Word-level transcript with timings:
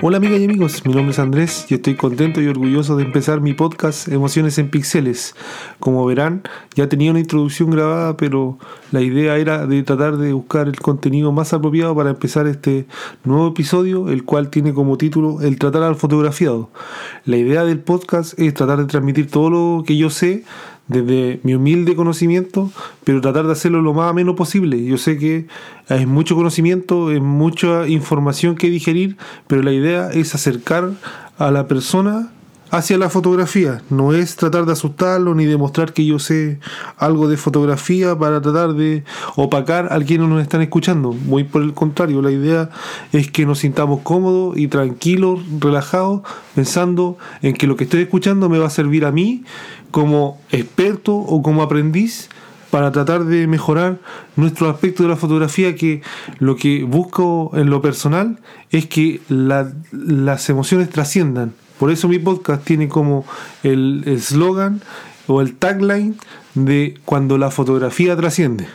Hola 0.00 0.18
amigas 0.18 0.38
y 0.38 0.44
amigos, 0.44 0.86
mi 0.86 0.94
nombre 0.94 1.10
es 1.10 1.18
Andrés 1.18 1.66
y 1.68 1.74
estoy 1.74 1.96
contento 1.96 2.40
y 2.40 2.46
orgulloso 2.46 2.96
de 2.96 3.02
empezar 3.02 3.40
mi 3.40 3.52
podcast 3.52 4.06
Emociones 4.06 4.56
en 4.58 4.70
Pixeles. 4.70 5.34
Como 5.80 6.06
verán, 6.06 6.44
ya 6.76 6.88
tenía 6.88 7.10
una 7.10 7.18
introducción 7.18 7.70
grabada, 7.70 8.16
pero 8.16 8.60
la 8.92 9.00
idea 9.00 9.36
era 9.38 9.66
de 9.66 9.82
tratar 9.82 10.16
de 10.16 10.32
buscar 10.32 10.68
el 10.68 10.78
contenido 10.78 11.32
más 11.32 11.52
apropiado 11.52 11.96
para 11.96 12.10
empezar 12.10 12.46
este 12.46 12.86
nuevo 13.24 13.48
episodio, 13.48 14.08
el 14.08 14.22
cual 14.22 14.50
tiene 14.50 14.72
como 14.72 14.98
título 14.98 15.40
El 15.40 15.58
tratar 15.58 15.82
al 15.82 15.96
fotografiado. 15.96 16.70
La 17.24 17.36
idea 17.36 17.64
del 17.64 17.80
podcast 17.80 18.38
es 18.38 18.54
tratar 18.54 18.78
de 18.78 18.86
transmitir 18.86 19.28
todo 19.28 19.50
lo 19.50 19.82
que 19.84 19.96
yo 19.96 20.10
sé 20.10 20.44
desde 20.88 21.40
mi 21.42 21.54
humilde 21.54 21.94
conocimiento, 21.94 22.70
pero 23.04 23.20
tratar 23.20 23.46
de 23.46 23.52
hacerlo 23.52 23.82
lo 23.82 23.94
más 23.94 24.10
ameno 24.10 24.34
posible. 24.34 24.82
Yo 24.84 24.98
sé 24.98 25.18
que 25.18 25.46
hay 25.88 26.06
mucho 26.06 26.34
conocimiento, 26.34 27.10
es 27.10 27.20
mucha 27.20 27.86
información 27.86 28.56
que 28.56 28.70
digerir, 28.70 29.16
pero 29.46 29.62
la 29.62 29.72
idea 29.72 30.10
es 30.10 30.34
acercar 30.34 30.92
a 31.38 31.50
la 31.50 31.68
persona 31.68 32.30
hacia 32.70 32.98
la 32.98 33.08
fotografía. 33.08 33.82
No 33.90 34.12
es 34.12 34.36
tratar 34.36 34.66
de 34.66 34.72
asustarlo 34.72 35.34
ni 35.34 35.46
demostrar 35.46 35.92
que 35.92 36.04
yo 36.04 36.18
sé 36.18 36.58
algo 36.96 37.28
de 37.28 37.36
fotografía 37.36 38.18
para 38.18 38.40
tratar 38.40 38.74
de 38.74 39.04
opacar 39.36 39.92
a 39.92 39.98
quienes 40.00 40.28
nos 40.28 40.42
están 40.42 40.62
escuchando. 40.62 41.12
Muy 41.12 41.44
por 41.44 41.62
el 41.62 41.74
contrario, 41.74 42.22
la 42.22 42.30
idea 42.30 42.70
es 43.12 43.30
que 43.30 43.46
nos 43.46 43.60
sintamos 43.60 44.00
cómodos 44.02 44.56
y 44.58 44.68
tranquilos, 44.68 45.40
relajados, 45.58 46.22
pensando 46.54 47.16
en 47.42 47.54
que 47.54 47.66
lo 47.66 47.76
que 47.76 47.84
estoy 47.84 48.02
escuchando 48.02 48.48
me 48.48 48.58
va 48.58 48.66
a 48.66 48.70
servir 48.70 49.04
a 49.04 49.12
mí 49.12 49.44
como 49.90 50.40
experto 50.50 51.14
o 51.14 51.42
como 51.42 51.62
aprendiz 51.62 52.28
para 52.70 52.92
tratar 52.92 53.24
de 53.24 53.46
mejorar 53.46 53.98
nuestro 54.36 54.68
aspecto 54.68 55.02
de 55.02 55.08
la 55.08 55.16
fotografía 55.16 55.74
que 55.74 56.02
lo 56.38 56.56
que 56.56 56.84
busco 56.84 57.50
en 57.54 57.70
lo 57.70 57.80
personal 57.80 58.38
es 58.70 58.86
que 58.86 59.20
las 59.28 60.50
emociones 60.50 60.90
trasciendan. 60.90 61.54
Por 61.78 61.90
eso 61.90 62.08
mi 62.08 62.18
podcast 62.18 62.64
tiene 62.64 62.88
como 62.88 63.24
el 63.62 64.02
eslogan 64.06 64.82
o 65.26 65.40
el 65.40 65.54
tagline 65.54 66.16
de 66.54 66.98
cuando 67.04 67.38
la 67.38 67.50
fotografía 67.50 68.16
trasciende. 68.16 68.66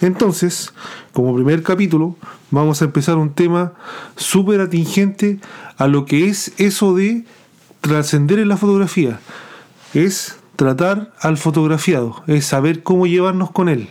Entonces, 0.00 0.72
como 1.12 1.34
primer 1.34 1.62
capítulo, 1.62 2.16
vamos 2.50 2.82
a 2.82 2.86
empezar 2.86 3.16
un 3.16 3.32
tema 3.32 3.72
súper 4.16 4.60
atingente 4.60 5.38
a 5.78 5.86
lo 5.86 6.04
que 6.04 6.28
es 6.28 6.52
eso 6.58 6.94
de 6.94 7.24
trascender 7.80 8.38
en 8.38 8.48
la 8.48 8.56
fotografía. 8.56 9.20
Es 9.94 10.36
tratar 10.62 11.12
al 11.20 11.38
fotografiado, 11.38 12.22
es 12.28 12.46
saber 12.46 12.84
cómo 12.84 13.06
llevarnos 13.06 13.50
con 13.50 13.68
él. 13.68 13.88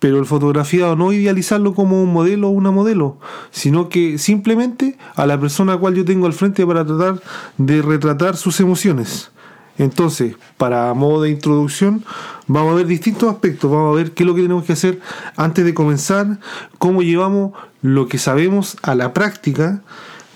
Pero 0.00 0.18
el 0.18 0.26
fotografiado 0.26 0.96
no 0.96 1.12
idealizarlo 1.12 1.72
como 1.72 2.02
un 2.02 2.12
modelo 2.12 2.48
o 2.48 2.50
una 2.50 2.72
modelo, 2.72 3.18
sino 3.52 3.88
que 3.88 4.18
simplemente 4.18 4.98
a 5.14 5.26
la 5.26 5.38
persona 5.38 5.74
a 5.74 5.76
cual 5.76 5.94
yo 5.94 6.04
tengo 6.04 6.26
al 6.26 6.32
frente 6.32 6.66
para 6.66 6.84
tratar 6.84 7.20
de 7.58 7.80
retratar 7.82 8.36
sus 8.36 8.58
emociones. 8.58 9.30
Entonces, 9.78 10.34
para 10.56 10.92
modo 10.94 11.22
de 11.22 11.30
introducción, 11.30 12.04
vamos 12.48 12.72
a 12.72 12.76
ver 12.76 12.86
distintos 12.86 13.30
aspectos, 13.30 13.70
vamos 13.70 13.92
a 13.92 14.02
ver 14.02 14.12
qué 14.12 14.24
es 14.24 14.26
lo 14.26 14.34
que 14.34 14.42
tenemos 14.42 14.64
que 14.64 14.72
hacer 14.72 15.00
antes 15.36 15.64
de 15.64 15.74
comenzar, 15.74 16.38
cómo 16.78 17.02
llevamos 17.02 17.52
lo 17.80 18.08
que 18.08 18.18
sabemos 18.18 18.76
a 18.82 18.94
la 18.94 19.12
práctica 19.12 19.82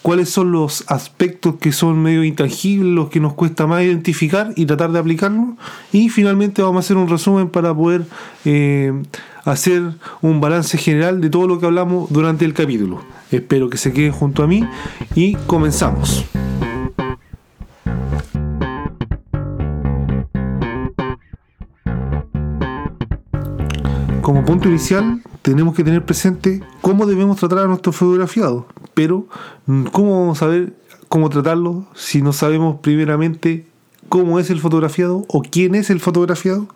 cuáles 0.05 0.29
son 0.29 0.53
los 0.53 0.85
aspectos 0.89 1.55
que 1.55 1.73
son 1.73 2.03
medio 2.03 2.25
intangibles, 2.25 2.93
los 2.93 3.09
que 3.09 3.21
nos 3.21 3.33
cuesta 3.33 3.67
más 3.67 3.83
identificar 3.83 4.53
y 4.55 4.67
tratar 4.67 4.93
de 4.93 4.99
aplicarlos. 4.99 5.57
Y 5.93 6.11
finalmente 6.11 6.61
vamos 6.61 6.77
a 6.77 6.81
hacer 6.81 6.99
un 6.99 7.09
resumen 7.09 7.49
para 7.49 7.75
poder 7.75 8.05
eh, 8.45 8.93
hacer 9.47 9.83
un 10.21 10.43
balance 10.43 10.77
general 10.77 11.23
de 11.23 11.31
todo 11.31 11.49
lo 11.49 11.59
que 11.59 11.65
hablamos 11.65 12.13
durante 12.13 12.45
el 12.45 12.53
capítulo. 12.53 13.01
Espero 13.31 13.71
que 13.71 13.79
se 13.79 13.95
queden 13.95 14.13
junto 14.13 14.43
a 14.43 14.47
mí 14.47 14.63
y 15.15 15.37
comenzamos. 15.47 16.27
Como 24.25 24.43
punto 24.43 24.71
inicial, 24.71 25.21
tenemos 25.43 25.75
que 25.75 25.85
tener 25.85 26.03
presente 26.07 26.63
cómo 26.81 27.05
debemos 27.05 27.37
tratar 27.37 27.59
a 27.59 27.67
nuestro 27.67 27.93
fotografiado, 27.93 28.67
pero 28.95 29.27
mm, 29.67 29.85
¿cómo 29.89 30.19
vamos 30.19 30.39
a 30.39 30.47
saber 30.47 30.73
cómo 31.11 31.29
tratarlo 31.29 31.85
si 31.95 32.23
no 32.23 32.33
sabemos 32.33 32.81
primeramente 32.81 33.67
cómo 34.09 34.41
es 34.41 34.49
el 34.49 34.61
fotografiado 34.61 35.27
o 35.29 35.43
quién 35.43 35.75
es 35.75 35.91
el 35.91 36.01
fotografiado? 36.01 36.69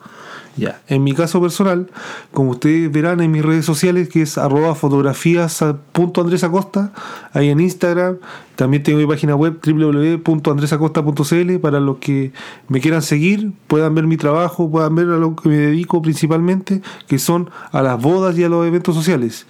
En 0.89 1.05
mi 1.05 1.15
caso 1.15 1.41
personal, 1.41 1.89
como 2.33 2.51
ustedes 2.51 2.93
verán 2.93 3.21
en 3.21 3.31
mis 3.31 3.45
redes 3.45 3.65
sociales, 3.65 4.09
que 4.09 4.23
es 4.23 4.39
arroba 4.39 4.75
fotografías.andresacosta, 4.75 6.93
ahí 7.33 7.51
en 7.51 7.61
Instagram, 7.61 8.17
también 8.57 8.83
tengo 8.83 8.99
mi 8.99 9.07
página 9.07 9.37
web 9.37 9.61
www.andresacosta.cl 9.65 11.59
para 11.61 11.79
los 11.81 11.99
que 11.99 12.33
me 12.69 12.81
quieran 12.81 13.03
seguir, 13.03 13.53
puedan 13.67 13.95
ver 13.95 14.07
mi 14.07 14.17
trabajo, 14.17 14.71
puedan 14.71 14.95
ver 14.95 15.11
a 15.11 15.17
lo 15.17 15.37
que 15.37 15.49
me 15.49 15.57
dedico 15.57 16.01
principalmente, 16.03 16.83
que 17.07 17.19
son 17.19 17.51
a 17.71 17.83
las 17.83 18.01
bodas 18.01 18.39
y 18.39 18.45
a 18.45 18.49
los 18.49 18.67
eventos 18.67 18.95
sociales 18.95 19.47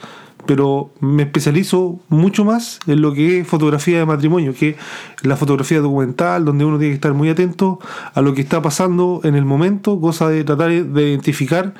pero 0.49 0.91
me 1.01 1.25
especializo 1.25 2.01
mucho 2.09 2.43
más 2.43 2.81
en 2.87 3.03
lo 3.03 3.13
que 3.13 3.41
es 3.41 3.47
fotografía 3.47 3.99
de 3.99 4.07
matrimonio, 4.07 4.55
que 4.55 4.71
es 4.71 4.77
la 5.21 5.37
fotografía 5.37 5.79
documental, 5.81 6.47
donde 6.47 6.65
uno 6.65 6.79
tiene 6.79 6.93
que 6.93 6.95
estar 6.95 7.13
muy 7.13 7.29
atento 7.29 7.79
a 8.15 8.23
lo 8.23 8.33
que 8.33 8.41
está 8.41 8.63
pasando 8.63 9.21
en 9.25 9.35
el 9.35 9.45
momento, 9.45 10.01
cosa 10.01 10.31
de 10.31 10.45
tratar 10.45 10.71
de 10.71 11.03
identificar 11.11 11.75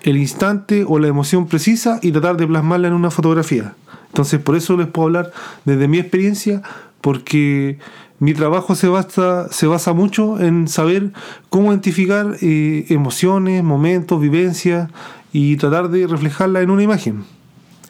el 0.00 0.16
instante 0.16 0.86
o 0.88 0.98
la 0.98 1.08
emoción 1.08 1.46
precisa 1.46 1.98
y 2.00 2.10
tratar 2.10 2.38
de 2.38 2.46
plasmarla 2.46 2.88
en 2.88 2.94
una 2.94 3.10
fotografía. 3.10 3.74
Entonces, 4.06 4.40
por 4.40 4.56
eso 4.56 4.78
les 4.78 4.86
puedo 4.86 5.08
hablar 5.08 5.30
desde 5.66 5.86
mi 5.86 5.98
experiencia, 5.98 6.62
porque 7.02 7.78
mi 8.18 8.32
trabajo 8.32 8.76
se 8.76 8.88
basa, 8.88 9.52
se 9.52 9.66
basa 9.66 9.92
mucho 9.92 10.40
en 10.40 10.68
saber 10.68 11.12
cómo 11.50 11.70
identificar 11.70 12.38
eh, 12.40 12.86
emociones, 12.88 13.62
momentos, 13.62 14.18
vivencias 14.22 14.88
y 15.34 15.56
tratar 15.56 15.90
de 15.90 16.06
reflejarla 16.06 16.62
en 16.62 16.70
una 16.70 16.82
imagen. 16.82 17.35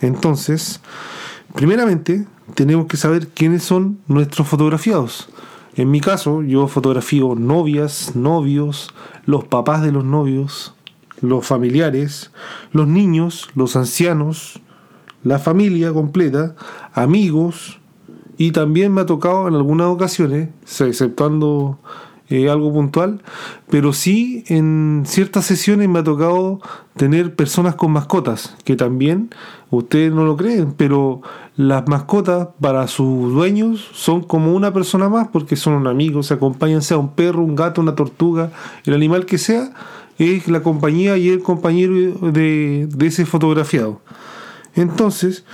Entonces, 0.01 0.81
primeramente, 1.55 2.27
tenemos 2.55 2.87
que 2.87 2.97
saber 2.97 3.29
quiénes 3.29 3.63
son 3.63 3.99
nuestros 4.07 4.49
fotografiados. 4.49 5.29
En 5.75 5.91
mi 5.91 6.01
caso, 6.01 6.43
yo 6.43 6.69
fotografío 6.69 7.35
novias, 7.35 8.17
novios, 8.17 8.95
los 9.27 9.45
papás 9.45 9.83
de 9.83 9.93
los 9.93 10.05
novios, 10.05 10.75
los 11.21 11.47
familiares, 11.47 12.31
los 12.73 12.89
niños, 12.89 13.49
los 13.55 13.77
ancianos, 13.77 14.61
la 15.23 15.39
familia 15.39 15.93
completa, 15.93 16.55
amigos, 16.95 17.79
y 18.39 18.53
también 18.53 18.93
me 18.93 19.03
ha 19.03 19.07
tocado 19.07 19.49
en 19.49 19.55
algunas 19.55 19.89
ocasiones, 19.89 20.51
exceptuando 20.81 21.79
eh, 22.29 22.51
algo 22.51 22.73
puntual, 22.73 23.23
pero 23.71 23.93
sí 23.93 24.45
en 24.49 25.05
ciertas 25.07 25.47
sesiones 25.47 25.89
me 25.89 26.01
ha 26.01 26.05
tocado 26.05 26.61
tener 26.97 27.35
personas 27.35 27.75
con 27.75 27.93
mascotas, 27.93 28.57
que 28.65 28.75
también 28.75 29.31
ustedes 29.71 30.13
no 30.13 30.25
lo 30.25 30.37
creen, 30.37 30.75
pero 30.77 31.23
las 31.57 31.87
mascotas 31.89 32.49
para 32.61 32.89
sus 32.89 33.33
dueños 33.33 33.89
son 33.93 34.23
como 34.23 34.55
una 34.55 34.73
persona 34.73 35.09
más 35.09 35.29
porque 35.29 35.57
son 35.57 35.75
un 35.75 35.87
amigo, 35.87 36.23
se 36.23 36.35
acompañan, 36.35 36.83
sea 36.83 36.99
un 36.99 37.11
perro, 37.15 37.43
un 37.43 37.55
gato, 37.55 37.81
una 37.81 37.95
tortuga, 37.95 38.51
el 38.85 38.95
animal 38.95 39.27
que 39.27 39.39
sea, 39.39 39.73
es 40.19 40.49
la 40.49 40.63
compañía 40.63 41.17
y 41.19 41.29
el 41.29 41.43
compañero 41.43 42.13
de, 42.33 42.89
de 42.91 43.07
ese 43.07 43.27
fotografiado. 43.27 44.01
Entonces, 44.75 45.45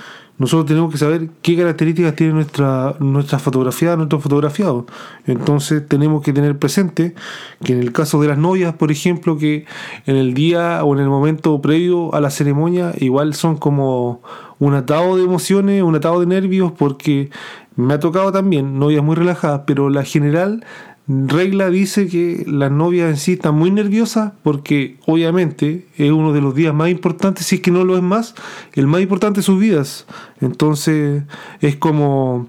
nosotros 0.43 0.65
tenemos 0.65 0.91
que 0.91 0.97
saber 0.97 1.29
qué 1.41 1.55
características 1.55 2.17
tiene 2.17 2.33
nuestra, 2.33 2.97
nuestra 2.99 3.39
fotografía, 3.39 3.95
nuestro 3.95 4.19
fotografiado. 4.19 4.85
Entonces 5.25 5.87
tenemos 5.87 6.21
que 6.21 6.33
tener 6.33 6.59
presente 6.59 7.15
que 7.63 7.71
en 7.71 7.79
el 7.79 7.93
caso 7.93 8.21
de 8.21 8.27
las 8.27 8.37
novias, 8.37 8.73
por 8.73 8.91
ejemplo, 8.91 9.37
que 9.37 9.65
en 10.05 10.17
el 10.17 10.33
día 10.33 10.83
o 10.83 10.95
en 10.95 10.99
el 10.99 11.07
momento 11.07 11.61
previo 11.61 12.13
a 12.13 12.19
la 12.19 12.29
ceremonia, 12.29 12.91
igual 12.99 13.35
son 13.35 13.55
como 13.55 14.21
un 14.59 14.73
atado 14.73 15.15
de 15.15 15.23
emociones, 15.23 15.81
un 15.81 15.95
atado 15.95 16.19
de 16.19 16.25
nervios, 16.25 16.73
porque 16.73 17.29
me 17.77 17.93
ha 17.93 18.01
tocado 18.01 18.33
también 18.33 18.77
novias 18.79 19.01
muy 19.01 19.15
relajadas, 19.15 19.61
pero 19.65 19.89
la 19.89 20.03
general 20.03 20.65
regla 21.07 21.69
dice 21.69 22.07
que 22.07 22.45
las 22.47 22.71
novias 22.71 23.09
en 23.09 23.17
sí 23.17 23.33
están 23.33 23.55
muy 23.55 23.71
nerviosas 23.71 24.33
porque 24.41 24.97
obviamente 25.05 25.85
es 25.97 26.11
uno 26.11 26.31
de 26.31 26.41
los 26.41 26.55
días 26.55 26.73
más 26.73 26.89
importantes, 26.89 27.45
si 27.45 27.55
es 27.55 27.61
que 27.61 27.71
no 27.71 27.83
lo 27.83 27.97
es 27.97 28.03
más, 28.03 28.35
el 28.73 28.87
más 28.87 29.01
importante 29.01 29.39
de 29.39 29.43
sus 29.43 29.59
vidas. 29.59 30.05
Entonces 30.39 31.23
es 31.59 31.75
como 31.75 32.47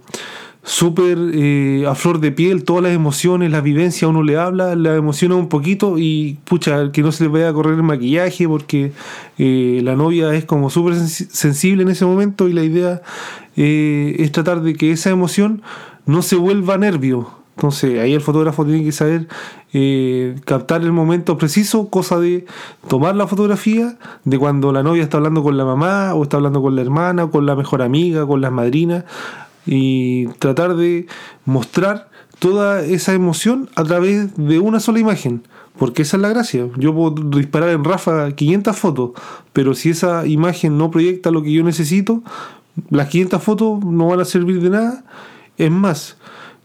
súper 0.63 1.19
eh, 1.35 1.85
a 1.87 1.95
flor 1.95 2.21
de 2.21 2.33
piel, 2.33 2.65
todas 2.65 2.83
las 2.83 2.93
emociones, 2.93 3.51
la 3.51 3.61
vivencia, 3.61 4.09
uno 4.09 4.23
le 4.23 4.39
habla, 4.39 4.75
la 4.75 4.95
emociona 4.95 5.35
un 5.35 5.49
poquito 5.49 5.99
y 5.99 6.39
pucha, 6.45 6.91
que 6.91 7.03
no 7.03 7.13
se 7.13 7.25
le 7.25 7.29
vaya 7.29 7.51
a 7.51 7.53
correr 7.53 7.75
el 7.75 7.83
maquillaje 7.83 8.49
porque 8.49 8.93
eh, 9.37 9.81
la 9.83 9.95
novia 9.95 10.35
es 10.35 10.45
como 10.47 10.71
súper 10.71 10.97
sensible 10.97 11.83
en 11.83 11.91
ese 11.91 12.07
momento 12.07 12.49
y 12.49 12.55
la 12.55 12.63
idea 12.63 13.03
eh, 13.57 14.17
es 14.21 14.33
tratar 14.33 14.63
de 14.63 14.75
que 14.75 14.93
esa 14.93 15.11
emoción 15.11 15.61
no 16.07 16.23
se 16.23 16.37
vuelva 16.37 16.79
nervio 16.79 17.44
entonces 17.57 18.01
ahí 18.01 18.13
el 18.15 18.21
fotógrafo 18.21 18.65
tiene 18.65 18.83
que 18.83 18.93
saber 18.93 19.29
eh, 19.73 20.35
captar 20.45 20.83
el 20.83 20.93
momento 20.93 21.39
preciso, 21.39 21.89
cosa 21.89 22.19
de 22.19 22.47
tomar 22.89 23.15
la 23.15 23.29
fotografía 23.29 23.97
de 24.25 24.39
cuando 24.39 24.73
la 24.73 24.83
novia 24.83 25.05
está 25.05 25.19
hablando 25.19 25.43
con 25.43 25.57
la 25.57 25.65
mamá 25.65 26.15
o 26.15 26.25
está 26.25 26.37
hablando 26.37 26.61
con 26.63 26.75
la 26.75 26.83
hermana 26.83 27.25
o 27.25 27.31
con 27.31 27.47
la 27.47 27.55
mejor 27.55 27.83
amiga, 27.83 28.27
con 28.27 28.41
las 28.41 28.51
madrinas 28.51 29.05
y 29.67 30.27
tratar 30.39 30.75
de 30.77 31.07
mostrar 31.45 32.11
toda 32.39 32.83
esa 32.85 33.15
emoción 33.15 33.71
a 33.77 33.85
través 33.85 34.37
de 34.37 34.59
una 34.59 34.81
sola 34.81 34.99
imagen. 34.99 35.43
Porque 35.79 36.03
esa 36.03 36.17
es 36.17 36.23
la 36.23 36.29
gracia. 36.29 36.69
Yo 36.77 36.95
puedo 36.95 37.11
disparar 37.37 37.71
en 37.71 37.83
Rafa 37.83 38.31
500 38.33 38.77
fotos, 38.77 39.11
pero 39.53 39.75
si 39.75 39.91
esa 39.91 40.27
imagen 40.27 40.79
no 40.79 40.91
proyecta 40.91 41.33
lo 41.33 41.43
que 41.43 41.53
yo 41.53 41.65
necesito, 41.65 42.23
las 42.91 43.09
500 43.09 43.43
fotos 43.43 43.85
no 43.85 44.07
van 44.09 44.21
a 44.21 44.25
servir 44.25 44.61
de 44.61 44.71
nada. 44.71 45.05
Es 45.57 45.71
más, 45.71 46.17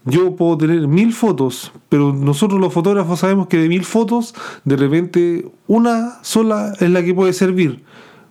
yo 0.04 0.34
puedo 0.36 0.56
tener 0.56 0.88
mil 0.88 1.12
fotos, 1.12 1.72
pero 1.88 2.12
nosotros 2.12 2.60
los 2.60 2.72
fotógrafos 2.72 3.20
sabemos 3.20 3.48
que 3.48 3.58
de 3.58 3.68
mil 3.68 3.84
fotos, 3.84 4.34
de 4.64 4.76
repente 4.76 5.50
una 5.66 6.18
sola 6.22 6.72
es 6.80 6.90
la 6.90 7.02
que 7.02 7.14
puede 7.14 7.32
servir. 7.32 7.82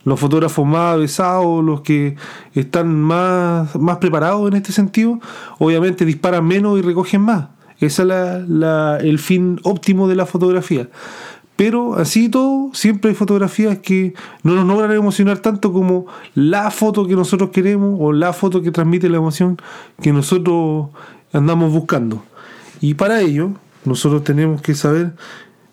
Los 0.04 0.20
fotógrafos 0.20 0.66
más 0.66 0.96
avesados, 0.96 1.64
los 1.64 1.82
que 1.82 2.16
están 2.54 3.00
más, 3.00 3.76
más 3.76 3.98
preparados 3.98 4.50
en 4.50 4.56
este 4.56 4.72
sentido, 4.72 5.20
obviamente 5.60 6.06
disparan 6.06 6.48
menos 6.48 6.80
y 6.80 6.82
recogen 6.82 7.22
más. 7.22 7.50
Ese 7.80 8.04
es 8.04 8.10
el 8.10 9.20
fin 9.20 9.60
óptimo 9.64 10.08
de 10.08 10.16
la 10.16 10.26
fotografía. 10.26 10.90
Pero 11.56 11.96
así 11.96 12.30
todo, 12.30 12.70
siempre 12.74 13.10
hay 13.10 13.16
fotografías 13.16 13.80
que 13.80 14.14
no 14.44 14.56
nos 14.56 14.66
logran 14.66 14.94
emocionar 14.94 15.40
tanto 15.40 15.74
como 15.74 16.06
la 16.34 16.72
foto 16.72 17.06
que 17.06 17.16
nosotros 17.16 17.50
queremos 17.50 17.98
o 18.00 18.14
la 18.14 18.32
foto 18.32 18.62
que 18.62 18.72
transmite 18.72 19.10
la 19.10 19.18
emoción 19.18 19.58
que 20.02 20.14
nosotros 20.14 20.88
andamos 21.34 21.72
buscando. 21.72 22.24
Y 22.82 22.94
para 22.94 23.22
ello, 23.22 23.52
nosotros 23.86 24.24
tenemos 24.24 24.62
que 24.62 24.76
saber 24.76 25.14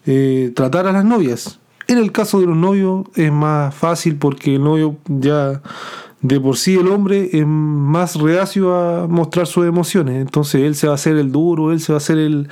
eh, 0.06 0.52
tratar 0.54 0.86
a 0.86 0.92
las 0.92 1.04
novias. 1.04 1.58
En 1.88 1.98
el 1.98 2.10
caso 2.10 2.40
de 2.40 2.46
los 2.46 2.56
novios 2.56 3.06
es 3.14 3.30
más 3.30 3.74
fácil 3.74 4.16
porque 4.16 4.56
el 4.56 4.64
novio 4.64 4.96
ya 5.06 5.62
de 6.22 6.40
por 6.40 6.56
sí 6.56 6.74
el 6.74 6.88
hombre 6.88 7.30
es 7.32 7.46
más 7.46 8.16
reacio 8.16 8.74
a 8.74 9.06
mostrar 9.06 9.46
sus 9.46 9.66
emociones. 9.66 10.20
Entonces 10.20 10.62
él 10.62 10.74
se 10.74 10.86
va 10.86 10.94
a 10.94 10.96
hacer 10.96 11.16
el 11.16 11.30
duro, 11.30 11.72
él 11.72 11.80
se 11.80 11.92
va 11.92 11.96
a 11.96 11.98
hacer 11.98 12.18
el, 12.18 12.48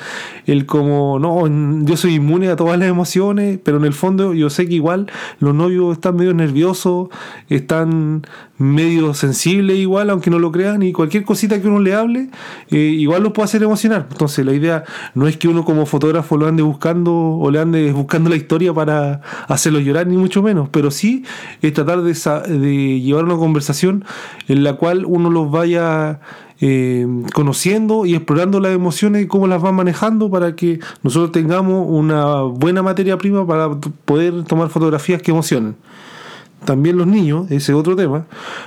el 0.46 0.66
como, 0.66 1.18
no, 1.18 1.48
yo 1.84 1.96
soy 1.96 2.14
inmune 2.14 2.48
a 2.48 2.56
todas 2.56 2.78
las 2.78 2.88
emociones, 2.88 3.58
pero 3.62 3.78
en 3.78 3.84
el 3.84 3.92
fondo 3.92 4.34
yo 4.34 4.50
sé 4.50 4.68
que 4.68 4.74
igual 4.74 5.10
los 5.40 5.54
novios 5.54 5.94
están 5.94 6.16
medio 6.16 6.34
nerviosos, 6.34 7.08
están 7.48 8.22
medio 8.56 9.14
sensibles 9.14 9.76
igual, 9.78 10.10
aunque 10.10 10.30
no 10.30 10.38
lo 10.38 10.52
crean, 10.52 10.82
y 10.82 10.92
cualquier 10.92 11.24
cosita 11.24 11.60
que 11.60 11.66
uno 11.66 11.80
le 11.80 11.94
hable, 11.94 12.30
eh, 12.70 12.76
igual 12.76 13.22
lo 13.22 13.32
puede 13.32 13.44
hacer 13.44 13.62
emocionar. 13.62 14.06
Entonces 14.10 14.44
la 14.46 14.52
idea 14.52 14.84
no 15.14 15.26
es 15.26 15.36
que 15.36 15.48
uno 15.48 15.64
como 15.64 15.86
fotógrafo 15.86 16.36
lo 16.36 16.46
ande 16.46 16.62
buscando 16.62 17.12
o 17.12 17.50
le 17.50 17.58
ande 17.58 17.92
buscando 17.92 18.30
la 18.30 18.36
historia 18.36 18.72
para 18.72 19.20
hacerlo 19.48 19.80
llorar, 19.80 20.06
ni 20.06 20.16
mucho 20.16 20.42
menos, 20.42 20.68
pero 20.70 20.90
sí 20.90 21.24
es 21.62 21.72
tratar 21.72 22.02
de, 22.02 22.12
de 22.12 23.00
llevar 23.00 23.24
una 23.24 23.36
conversación 23.36 24.04
en 24.48 24.62
la 24.62 24.74
cual 24.74 25.04
uno 25.04 25.30
los 25.30 25.50
vaya 25.50 26.20
eh, 26.60 27.06
conociendo 27.34 28.06
y 28.06 28.14
explorando 28.14 28.60
las 28.60 28.72
emociones 28.72 29.24
y 29.24 29.26
cómo 29.26 29.48
las 29.48 29.62
va 29.64 29.72
manejando 29.72 30.30
para 30.30 30.54
que 30.54 30.78
nosotros 31.02 31.32
tengamos 31.32 31.86
una 31.88 32.42
buena 32.42 32.82
materia 32.82 33.18
prima 33.18 33.44
para 33.46 33.70
poder 34.04 34.44
tomar 34.44 34.68
fotografías 34.68 35.20
que 35.20 35.32
emocionen 35.32 35.74
también 36.64 36.96
los 36.96 37.06
niños, 37.06 37.46
ese 37.50 37.72
es 37.72 37.78
otro 37.78 37.96
tema, 37.96 38.26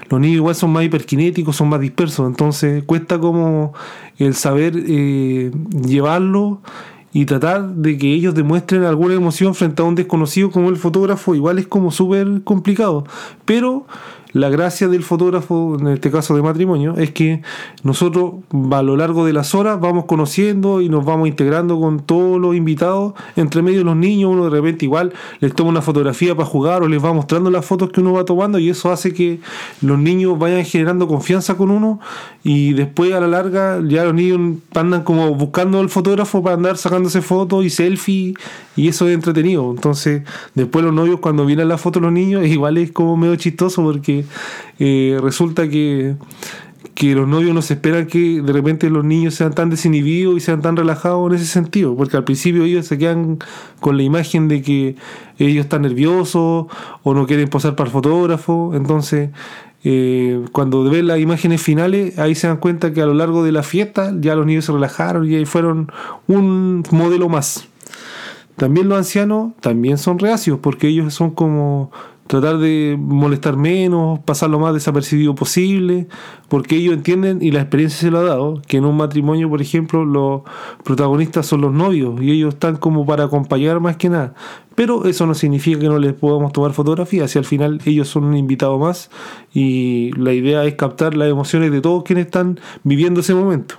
los 0.09 0.19
niños 0.19 0.38
igual 0.38 0.55
son 0.55 0.71
más 0.71 0.83
hiperkinéticos, 0.83 1.55
son 1.55 1.69
más 1.69 1.79
dispersos, 1.79 2.27
entonces 2.27 2.83
cuesta 2.83 3.19
como 3.19 3.73
el 4.17 4.33
saber 4.33 4.73
eh, 4.75 5.51
llevarlo 5.85 6.61
y 7.13 7.25
tratar 7.25 7.67
de 7.67 7.97
que 7.97 8.13
ellos 8.13 8.35
demuestren 8.35 8.83
alguna 8.83 9.15
emoción 9.15 9.55
frente 9.55 9.81
a 9.81 9.85
un 9.85 9.95
desconocido 9.95 10.51
como 10.51 10.69
el 10.69 10.77
fotógrafo, 10.77 11.35
igual 11.35 11.59
es 11.59 11.67
como 11.67 11.91
súper 11.91 12.44
complicado, 12.44 13.05
pero 13.45 13.88
la 14.37 14.49
gracia 14.49 14.87
del 14.87 15.03
fotógrafo, 15.03 15.77
en 15.79 15.87
este 15.87 16.11
caso 16.11 16.35
de 16.35 16.41
matrimonio, 16.41 16.95
es 16.97 17.11
que 17.11 17.41
nosotros 17.83 18.35
a 18.71 18.81
lo 18.81 18.95
largo 18.95 19.25
de 19.25 19.33
las 19.33 19.55
horas 19.55 19.79
vamos 19.79 20.05
conociendo 20.05 20.81
y 20.81 20.89
nos 20.89 21.05
vamos 21.05 21.27
integrando 21.27 21.79
con 21.79 21.99
todos 21.99 22.39
los 22.39 22.55
invitados. 22.55 23.13
Entre 23.35 23.61
medio 23.61 23.83
los 23.83 23.95
niños, 23.95 24.31
uno 24.31 24.45
de 24.45 24.49
repente 24.49 24.85
igual 24.85 25.13
les 25.39 25.53
toma 25.53 25.69
una 25.69 25.81
fotografía 25.81 26.35
para 26.35 26.47
jugar 26.47 26.83
o 26.83 26.87
les 26.87 27.03
va 27.03 27.13
mostrando 27.13 27.49
las 27.49 27.65
fotos 27.65 27.89
que 27.89 28.01
uno 28.01 28.13
va 28.13 28.25
tomando 28.25 28.59
y 28.59 28.69
eso 28.69 28.91
hace 28.91 29.13
que 29.13 29.39
los 29.81 29.97
niños 29.97 30.37
vayan 30.37 30.63
generando 30.65 31.07
confianza 31.07 31.55
con 31.57 31.71
uno 31.71 31.99
y 32.43 32.73
después 32.73 33.13
a 33.13 33.19
la 33.19 33.27
larga 33.27 33.81
ya 33.87 34.03
los 34.03 34.13
niños 34.13 34.59
andan 34.75 35.03
como 35.03 35.33
buscando 35.35 35.79
al 35.79 35.89
fotógrafo 35.89 36.43
para 36.43 36.55
andar 36.55 36.77
sacándose 36.77 37.21
fotos 37.21 37.65
y 37.65 37.69
selfie 37.69 38.35
y 38.75 38.87
eso 38.87 39.07
es 39.07 39.15
entretenido. 39.15 39.71
Entonces 39.71 40.23
después 40.53 40.85
los 40.85 40.93
novios 40.93 41.19
cuando 41.19 41.45
vienen 41.45 41.67
las 41.67 41.81
fotos 41.81 42.01
los 42.01 42.11
niños 42.11 42.45
igual 42.47 42.77
es 42.77 42.91
como 42.91 43.17
medio 43.17 43.35
chistoso 43.35 43.83
porque 43.83 44.25
eh, 44.79 45.18
resulta 45.21 45.69
que, 45.69 46.15
que 46.95 47.13
los 47.13 47.27
novios 47.27 47.53
no 47.53 47.62
se 47.62 47.75
esperan 47.75 48.07
que 48.07 48.41
de 48.41 48.53
repente 48.53 48.89
los 48.89 49.06
niños 49.06 49.35
sean 49.35 49.53
tan 49.53 49.69
desinhibidos 49.69 50.38
y 50.38 50.39
sean 50.39 50.62
tan 50.62 50.75
relajados 50.75 51.29
en 51.29 51.35
ese 51.38 51.45
sentido, 51.45 51.95
porque 51.95 52.18
al 52.18 52.24
principio 52.24 52.63
ellos 52.63 52.88
se 52.88 52.97
quedan 52.97 53.39
con 53.79 53.97
la 53.97 54.03
imagen 54.03 54.47
de 54.47 54.62
que 54.62 54.95
ellos 55.38 55.65
están 55.65 55.83
nerviosos 55.83 56.65
o 57.03 57.13
no 57.13 57.27
quieren 57.27 57.50
posar 57.50 57.75
para 57.75 57.88
el 57.88 57.94
fotógrafo, 57.94 58.71
entonces 58.74 59.29
eh, 59.83 60.44
cuando 60.51 60.83
ven 60.83 61.07
las 61.07 61.19
imágenes 61.19 61.62
finales, 61.62 62.18
ahí 62.19 62.35
se 62.35 62.47
dan 62.47 62.57
cuenta 62.57 62.91
que 62.94 63.01
a 63.01 63.06
lo 63.06 63.13
largo 63.13 63.44
de 63.44 63.51
la 63.51 63.63
fiesta 63.63 64.12
ya 64.19 64.35
los 64.35 64.45
niños 64.45 64.65
se 64.65 64.71
relajaron 64.71 65.30
y 65.30 65.35
ahí 65.35 65.45
fueron 65.45 65.91
un 66.27 66.83
modelo 66.91 67.30
más. 67.30 67.68
También 68.56 68.89
los 68.89 68.97
ancianos 68.97 69.53
también 69.62 70.00
son 70.00 70.18
reacios 70.18 70.59
porque 70.62 70.88
ellos 70.88 71.13
son 71.13 71.30
como 71.30 71.91
tratar 72.27 72.57
de 72.57 72.97
molestar 73.00 73.57
menos, 73.57 74.19
pasar 74.19 74.50
lo 74.50 74.59
más 74.59 74.74
desapercibido 74.74 75.33
posible, 75.33 76.07
porque 76.50 76.75
ellos 76.75 76.94
entienden, 76.94 77.39
y 77.41 77.51
la 77.51 77.62
experiencia 77.62 78.00
se 78.00 78.12
lo 78.12 78.19
ha 78.19 78.24
dado, 78.24 78.62
que 78.68 78.77
en 78.77 78.85
un 78.85 78.97
matrimonio, 78.97 79.50
por 79.50 79.62
ejemplo, 79.62 80.06
los 80.06 80.41
protagonistas 80.83 81.45
son 81.45 81.62
los 81.62 81.74
novios 81.74 82.21
y 82.21 82.31
ellos 82.31 82.53
están 82.53 82.75
como 82.77 83.06
para 83.06 83.25
acompañar 83.25 83.79
más 83.79 83.97
que 83.97 84.09
nada. 84.09 84.33
Pero 84.75 85.06
eso 85.06 85.25
no 85.25 85.33
significa 85.33 85.79
que 85.79 85.88
no 85.88 85.97
les 85.97 86.13
podamos 86.13 86.51
tomar 86.51 86.74
fotografías, 86.74 87.31
si 87.31 87.39
al 87.39 87.45
final 87.45 87.81
ellos 87.85 88.07
son 88.07 88.25
un 88.25 88.38
invitado 88.38 88.77
más 88.77 89.09
y 89.53 90.12
la 90.18 90.33
idea 90.33 90.63
es 90.65 90.75
captar 90.75 91.15
las 91.15 91.30
emociones 91.30 91.71
de 91.71 91.81
todos 91.81 92.03
quienes 92.03 92.25
están 92.25 92.59
viviendo 92.83 93.21
ese 93.21 93.33
momento 93.33 93.75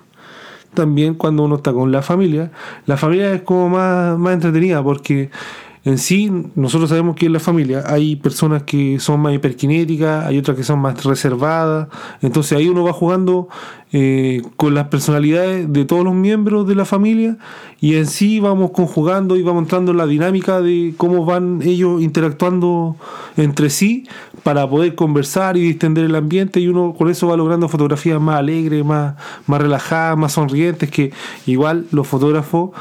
también 0.74 1.14
cuando 1.14 1.44
uno 1.44 1.56
está 1.56 1.72
con 1.72 1.90
la 1.90 2.02
familia, 2.02 2.52
la 2.86 2.96
familia 2.96 3.32
es 3.32 3.42
como 3.42 3.68
más, 3.68 4.16
más 4.18 4.34
entretenida 4.34 4.82
porque 4.82 5.30
en 5.84 5.98
sí, 5.98 6.30
nosotros 6.54 6.90
sabemos 6.90 7.16
que 7.16 7.26
en 7.26 7.32
la 7.32 7.40
familia 7.40 7.84
hay 7.86 8.16
personas 8.16 8.64
que 8.64 8.98
son 8.98 9.20
más 9.20 9.34
hiperkinéticas, 9.34 10.26
hay 10.26 10.38
otras 10.38 10.56
que 10.56 10.64
son 10.64 10.80
más 10.80 11.04
reservadas, 11.04 11.88
entonces 12.20 12.58
ahí 12.58 12.68
uno 12.68 12.84
va 12.84 12.92
jugando 12.92 13.48
eh, 13.90 14.42
con 14.56 14.74
las 14.74 14.88
personalidades 14.88 15.72
de 15.72 15.84
todos 15.86 16.04
los 16.04 16.14
miembros 16.14 16.66
de 16.66 16.74
la 16.74 16.84
familia 16.84 17.38
y 17.80 17.94
en 17.94 18.06
sí 18.06 18.38
vamos 18.38 18.72
conjugando 18.72 19.36
y 19.36 19.42
vamos 19.42 19.62
entrando 19.62 19.92
en 19.92 19.96
la 19.96 20.06
dinámica 20.06 20.60
de 20.60 20.92
cómo 20.96 21.24
van 21.24 21.62
ellos 21.62 22.02
interactuando 22.02 22.96
entre 23.38 23.70
sí 23.70 24.06
para 24.42 24.68
poder 24.68 24.94
conversar 24.94 25.56
y 25.56 25.60
distender 25.60 26.04
el 26.04 26.16
ambiente 26.16 26.60
y 26.60 26.68
uno 26.68 26.94
con 26.98 27.08
eso 27.08 27.28
va 27.28 27.36
logrando 27.38 27.68
fotografías 27.68 28.20
más 28.20 28.36
alegres, 28.36 28.84
más, 28.84 29.14
más 29.46 29.62
relajadas, 29.62 30.18
más 30.18 30.32
sonrientes, 30.32 30.90
que 30.90 31.12
igual 31.46 31.86
los 31.90 32.06
fotógrafos 32.06 32.72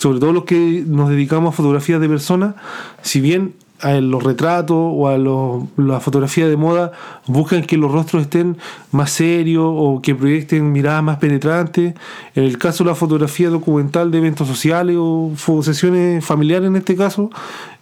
sobre 0.00 0.18
todo 0.18 0.32
los 0.32 0.44
que 0.44 0.82
nos 0.86 1.10
dedicamos 1.10 1.52
a 1.52 1.56
fotografías 1.56 2.00
de 2.00 2.08
personas, 2.08 2.54
si 3.02 3.20
bien 3.20 3.52
a 3.82 3.94
los 4.00 4.22
retratos 4.22 4.76
o 4.78 5.08
a 5.08 5.18
los, 5.18 5.64
la 5.76 6.00
fotografía 6.00 6.48
de 6.48 6.56
moda 6.56 6.92
buscan 7.26 7.62
que 7.62 7.76
los 7.76 7.92
rostros 7.92 8.22
estén 8.22 8.56
más 8.92 9.10
serios 9.10 9.64
o 9.66 10.00
que 10.02 10.14
proyecten 10.14 10.72
miradas 10.72 11.02
más 11.02 11.18
penetrantes. 11.18 11.94
En 12.34 12.44
el 12.44 12.56
caso 12.58 12.84
de 12.84 12.90
la 12.90 12.96
fotografía 12.96 13.50
documental 13.50 14.10
de 14.10 14.18
eventos 14.18 14.48
sociales 14.48 14.96
o 14.98 15.34
sesiones 15.62 16.24
familiares 16.24 16.68
en 16.68 16.76
este 16.76 16.96
caso, 16.96 17.30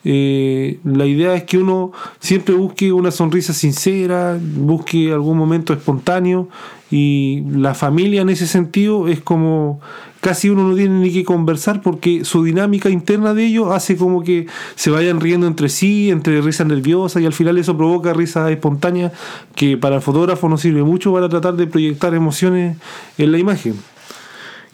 eh, 0.04 0.78
la 0.84 1.06
idea 1.06 1.34
es 1.34 1.44
que 1.44 1.58
uno 1.58 1.92
siempre 2.20 2.54
busque 2.54 2.92
una 2.92 3.10
sonrisa 3.10 3.52
sincera, 3.52 4.38
busque 4.40 5.12
algún 5.12 5.36
momento 5.36 5.72
espontáneo 5.72 6.48
y 6.90 7.42
la 7.50 7.74
familia 7.74 8.22
en 8.22 8.30
ese 8.30 8.46
sentido 8.46 9.08
es 9.08 9.20
como 9.20 9.80
casi 10.20 10.48
uno 10.48 10.68
no 10.68 10.74
tiene 10.74 10.98
ni 10.98 11.12
que 11.12 11.24
conversar 11.24 11.82
porque 11.82 12.24
su 12.24 12.44
dinámica 12.44 12.90
interna 12.90 13.34
de 13.34 13.46
ellos 13.46 13.70
hace 13.70 13.96
como 13.96 14.22
que 14.22 14.46
se 14.74 14.90
vayan 14.90 15.20
riendo 15.20 15.46
entre 15.46 15.68
sí, 15.68 16.10
entre 16.10 16.40
risas 16.40 16.66
nerviosas 16.66 17.22
y 17.22 17.26
al 17.26 17.32
final 17.32 17.58
eso 17.58 17.76
provoca 17.76 18.12
risas 18.12 18.50
espontáneas 18.50 19.12
que 19.54 19.76
para 19.76 19.96
el 19.96 20.02
fotógrafo 20.02 20.48
nos 20.48 20.60
sirve 20.60 20.82
mucho 20.82 21.12
para 21.12 21.28
tratar 21.28 21.54
de 21.54 21.66
proyectar 21.66 22.14
emociones 22.14 22.76
en 23.16 23.32
la 23.32 23.38
imagen. 23.38 23.74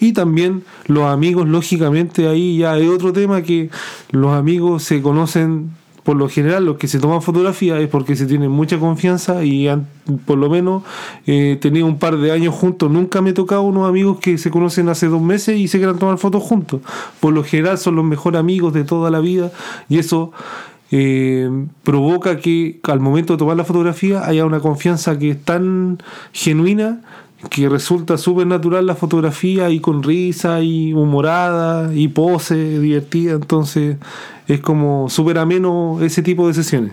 Y 0.00 0.12
también 0.12 0.64
los 0.86 1.04
amigos, 1.04 1.48
lógicamente, 1.48 2.28
ahí 2.28 2.58
ya 2.58 2.72
hay 2.72 2.88
otro 2.88 3.12
tema 3.12 3.42
que 3.42 3.70
los 4.10 4.32
amigos 4.32 4.82
se 4.82 5.00
conocen 5.00 5.70
por 6.04 6.16
lo 6.16 6.28
general 6.28 6.66
los 6.66 6.76
que 6.76 6.86
se 6.86 7.00
toman 7.00 7.22
fotografía 7.22 7.80
es 7.80 7.88
porque 7.88 8.14
se 8.14 8.26
tienen 8.26 8.50
mucha 8.50 8.78
confianza 8.78 9.42
y 9.42 9.68
han, 9.68 9.88
por 10.26 10.36
lo 10.36 10.50
menos 10.50 10.82
eh, 11.26 11.58
un 11.82 11.98
par 11.98 12.18
de 12.18 12.30
años 12.30 12.54
juntos. 12.54 12.90
Nunca 12.90 13.22
me 13.22 13.30
he 13.30 13.32
tocado 13.32 13.62
unos 13.62 13.88
amigos 13.88 14.18
que 14.20 14.36
se 14.36 14.50
conocen 14.50 14.90
hace 14.90 15.08
dos 15.08 15.22
meses 15.22 15.58
y 15.58 15.66
se 15.66 15.78
quieran 15.78 15.98
tomar 15.98 16.18
fotos 16.18 16.42
juntos. 16.42 16.82
Por 17.20 17.32
lo 17.32 17.42
general 17.42 17.78
son 17.78 17.96
los 17.96 18.04
mejores 18.04 18.38
amigos 18.38 18.74
de 18.74 18.84
toda 18.84 19.10
la 19.10 19.20
vida 19.20 19.50
y 19.88 19.98
eso 19.98 20.32
eh, 20.90 21.48
provoca 21.82 22.36
que 22.36 22.80
al 22.82 23.00
momento 23.00 23.32
de 23.32 23.38
tomar 23.38 23.56
la 23.56 23.64
fotografía 23.64 24.26
haya 24.26 24.44
una 24.44 24.60
confianza 24.60 25.18
que 25.18 25.30
es 25.30 25.42
tan 25.42 26.02
genuina 26.32 27.00
que 27.50 27.68
resulta 27.68 28.18
súper 28.18 28.46
natural 28.46 28.86
la 28.86 28.94
fotografía 28.94 29.70
y 29.70 29.80
con 29.80 30.02
risa 30.02 30.60
y 30.62 30.92
humorada 30.92 31.94
y 31.94 32.08
pose 32.08 32.78
divertida, 32.78 33.32
entonces 33.34 33.96
es 34.48 34.60
como 34.60 35.08
súper 35.08 35.38
ameno 35.38 35.98
ese 36.00 36.22
tipo 36.22 36.46
de 36.46 36.54
sesiones. 36.54 36.92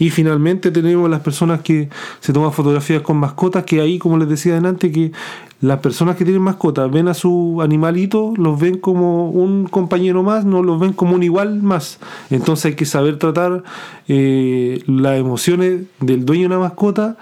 Y 0.00 0.08
finalmente 0.08 0.70
tenemos 0.70 1.10
las 1.10 1.20
personas 1.20 1.60
que 1.60 1.90
se 2.20 2.32
toman 2.32 2.54
fotografías 2.54 3.02
con 3.02 3.18
mascotas, 3.18 3.64
que 3.64 3.82
ahí, 3.82 3.98
como 3.98 4.16
les 4.16 4.30
decía 4.30 4.56
antes, 4.56 4.90
que 4.90 5.12
las 5.60 5.80
personas 5.80 6.16
que 6.16 6.24
tienen 6.24 6.40
mascotas 6.40 6.90
ven 6.90 7.06
a 7.06 7.12
su 7.12 7.60
animalito, 7.60 8.32
los 8.38 8.58
ven 8.58 8.78
como 8.78 9.28
un 9.28 9.66
compañero 9.66 10.22
más, 10.22 10.46
no 10.46 10.62
los 10.62 10.80
ven 10.80 10.94
como 10.94 11.14
un 11.14 11.22
igual 11.22 11.62
más. 11.62 11.98
Entonces 12.30 12.64
hay 12.64 12.74
que 12.76 12.86
saber 12.86 13.18
tratar 13.18 13.62
eh, 14.08 14.82
las 14.86 15.18
emociones 15.18 15.82
del 16.00 16.24
dueño 16.24 16.48
de 16.48 16.56
una 16.56 16.58
mascota 16.60 17.18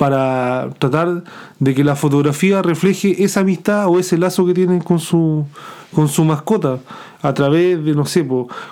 para 0.00 0.70
tratar 0.78 1.24
de 1.58 1.74
que 1.74 1.84
la 1.84 1.94
fotografía 1.94 2.62
refleje 2.62 3.22
esa 3.22 3.40
amistad 3.40 3.86
o 3.86 3.98
ese 3.98 4.16
lazo 4.16 4.46
que 4.46 4.54
tienen 4.54 4.80
con 4.80 4.98
su, 4.98 5.44
con 5.94 6.08
su 6.08 6.24
mascota. 6.24 6.78
A 7.20 7.34
través 7.34 7.84
de, 7.84 7.94
no 7.94 8.06
sé, 8.06 8.26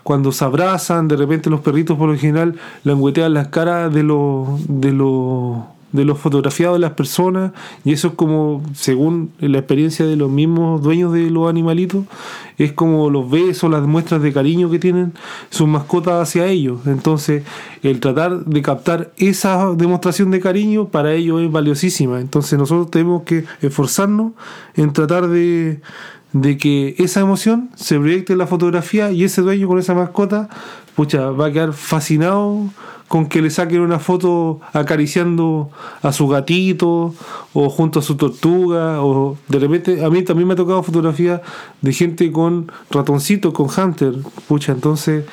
cuando 0.04 0.32
se 0.32 0.42
abrazan, 0.42 1.06
de 1.06 1.16
repente 1.16 1.50
los 1.50 1.60
perritos 1.60 1.98
por 1.98 2.08
lo 2.08 2.16
general 2.16 2.54
languetean 2.82 3.34
las 3.34 3.48
caras 3.48 3.92
de 3.92 4.04
los, 4.04 4.48
de 4.68 4.90
los, 4.92 5.58
de 5.92 6.04
los 6.04 6.18
fotografiados 6.18 6.76
de 6.76 6.80
las 6.80 6.92
personas, 6.92 7.52
y 7.84 7.92
eso 7.92 8.08
es 8.08 8.14
como, 8.14 8.62
según 8.74 9.32
la 9.38 9.58
experiencia 9.58 10.06
de 10.06 10.16
los 10.16 10.30
mismos 10.30 10.82
dueños 10.82 11.12
de 11.12 11.30
los 11.30 11.48
animalitos, 11.48 12.04
es 12.58 12.72
como 12.72 13.08
los 13.10 13.30
besos, 13.30 13.70
las 13.70 13.82
muestras 13.82 14.20
de 14.22 14.32
cariño 14.32 14.70
que 14.70 14.78
tienen 14.78 15.14
sus 15.50 15.68
mascotas 15.68 16.20
hacia 16.20 16.46
ellos. 16.46 16.80
Entonces, 16.86 17.44
el 17.82 18.00
tratar 18.00 18.44
de 18.44 18.62
captar 18.62 19.12
esa 19.16 19.72
demostración 19.74 20.30
de 20.30 20.40
cariño 20.40 20.88
para 20.88 21.14
ellos 21.14 21.40
es 21.40 21.50
valiosísima. 21.50 22.20
Entonces, 22.20 22.58
nosotros 22.58 22.90
tenemos 22.90 23.22
que 23.22 23.44
esforzarnos 23.62 24.32
en 24.74 24.92
tratar 24.92 25.28
de 25.28 25.80
de 26.32 26.58
que 26.58 26.94
esa 26.98 27.20
emoción 27.20 27.70
se 27.74 27.98
proyecte 27.98 28.34
en 28.34 28.38
la 28.38 28.46
fotografía 28.46 29.10
y 29.10 29.24
ese 29.24 29.40
dueño 29.40 29.66
con 29.66 29.78
esa 29.78 29.94
mascota, 29.94 30.48
pucha, 30.94 31.30
va 31.30 31.46
a 31.46 31.52
quedar 31.52 31.72
fascinado 31.72 32.64
con 33.08 33.26
que 33.26 33.42
le 33.42 33.50
saquen 33.50 33.80
una 33.80 33.98
foto 33.98 34.60
acariciando 34.72 35.70
a 36.02 36.12
su 36.12 36.28
gatito 36.28 37.14
o 37.54 37.70
junto 37.70 37.98
a 37.98 38.02
su 38.02 38.16
tortuga 38.16 39.02
o 39.02 39.36
de 39.48 39.58
repente 39.58 40.04
a 40.04 40.10
mí 40.10 40.22
también 40.22 40.46
me 40.46 40.54
ha 40.54 40.56
tocado 40.56 40.82
fotografía 40.82 41.40
de 41.80 41.92
gente 41.92 42.30
con 42.30 42.70
ratoncito, 42.90 43.52
con 43.52 43.68
hunter, 43.74 44.14
pucha, 44.46 44.72
entonces 44.72 45.24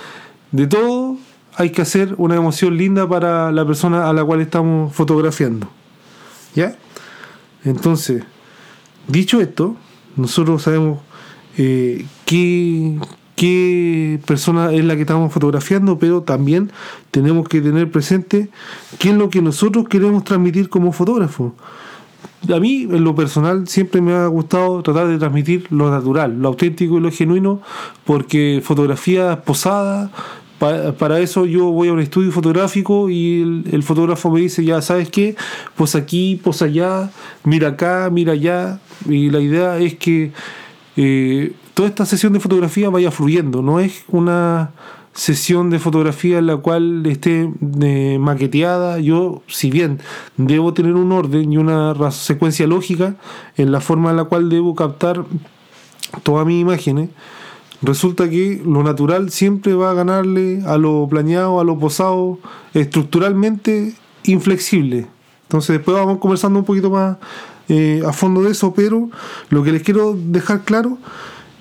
de 0.51 0.67
todo 0.67 1.17
hay 1.57 1.71
que 1.71 1.81
hacer 1.81 2.15
una 2.17 2.35
emoción 2.35 2.77
linda 2.77 3.07
para 3.07 3.51
la 3.51 3.65
persona 3.65 4.09
a 4.09 4.13
la 4.13 4.23
cual 4.23 4.41
estamos 4.41 4.93
fotografiando. 4.93 5.69
¿Ya? 6.53 6.75
Entonces, 7.63 8.23
dicho 9.07 9.41
esto, 9.41 9.75
nosotros 10.15 10.63
sabemos 10.63 10.99
eh, 11.57 12.05
qué, 12.25 12.97
qué 13.35 14.19
persona 14.25 14.71
es 14.71 14.83
la 14.85 14.95
que 14.95 15.01
estamos 15.01 15.31
fotografiando, 15.31 15.99
pero 15.99 16.21
también 16.21 16.71
tenemos 17.11 17.47
que 17.47 17.61
tener 17.61 17.91
presente 17.91 18.49
qué 18.97 19.09
es 19.09 19.15
lo 19.15 19.29
que 19.29 19.41
nosotros 19.41 19.87
queremos 19.87 20.23
transmitir 20.23 20.69
como 20.69 20.91
fotógrafo. 20.91 21.53
A 22.53 22.59
mí, 22.59 22.83
en 22.83 23.03
lo 23.03 23.15
personal, 23.15 23.67
siempre 23.67 24.01
me 24.01 24.13
ha 24.13 24.27
gustado 24.27 24.83
tratar 24.83 25.07
de 25.07 25.17
transmitir 25.17 25.67
lo 25.71 25.89
natural, 25.89 26.39
lo 26.39 26.49
auténtico 26.49 26.97
y 26.97 27.01
lo 27.01 27.11
genuino, 27.11 27.61
porque 28.05 28.61
fotografía 28.63 29.41
posada, 29.43 30.11
para 30.57 31.19
eso 31.19 31.45
yo 31.45 31.65
voy 31.65 31.89
a 31.89 31.93
un 31.93 31.99
estudio 31.99 32.31
fotográfico 32.31 33.09
y 33.09 33.63
el, 33.71 33.83
fotógrafo 33.83 34.31
me 34.31 34.41
dice, 34.41 34.63
ya 34.63 34.81
sabes 34.81 35.09
qué, 35.09 35.35
pues 35.75 35.95
aquí, 35.95 36.39
pues 36.43 36.61
allá, 36.61 37.11
mira 37.43 37.69
acá, 37.69 38.09
mira 38.11 38.33
allá. 38.33 38.79
Y 39.09 39.29
la 39.29 39.39
idea 39.39 39.77
es 39.79 39.95
que 39.95 40.31
eh, 40.95 41.53
toda 41.75 41.89
esta 41.89 42.05
sesión 42.05 42.33
de 42.33 42.39
fotografía 42.39 42.89
vaya 42.89 43.11
fluyendo, 43.11 43.61
no 43.61 43.79
es 43.79 44.05
una 44.07 44.71
sesión 45.13 45.69
de 45.69 45.79
fotografía 45.79 46.39
en 46.39 46.47
la 46.47 46.57
cual 46.57 47.05
esté 47.05 47.51
eh, 47.81 48.17
maqueteada. 48.19 48.99
Yo, 48.99 49.43
si 49.47 49.69
bien 49.69 49.99
debo 50.37 50.73
tener 50.73 50.93
un 50.93 51.11
orden 51.11 51.51
y 51.51 51.57
una 51.57 52.11
secuencia 52.11 52.65
lógica 52.65 53.15
en 53.57 53.71
la 53.71 53.81
forma 53.81 54.11
en 54.11 54.17
la 54.17 54.23
cual 54.23 54.49
debo 54.49 54.73
captar 54.73 55.25
todas 56.23 56.45
mis 56.47 56.61
imágenes, 56.61 57.09
resulta 57.81 58.29
que 58.29 58.61
lo 58.65 58.81
natural 58.81 59.29
siempre 59.29 59.73
va 59.73 59.91
a 59.91 59.93
ganarle 59.93 60.63
a 60.65 60.77
lo 60.77 61.07
planeado, 61.09 61.59
a 61.59 61.63
lo 61.63 61.77
posado, 61.77 62.39
estructuralmente 62.73 63.93
inflexible. 64.23 65.07
Entonces 65.43 65.77
después 65.77 65.95
vamos 65.95 66.19
conversando 66.19 66.59
un 66.59 66.65
poquito 66.65 66.89
más 66.89 67.17
eh, 67.67 68.01
a 68.05 68.13
fondo 68.13 68.43
de 68.43 68.51
eso, 68.51 68.73
pero 68.73 69.09
lo 69.49 69.63
que 69.63 69.71
les 69.71 69.83
quiero 69.83 70.15
dejar 70.17 70.63
claro 70.63 70.97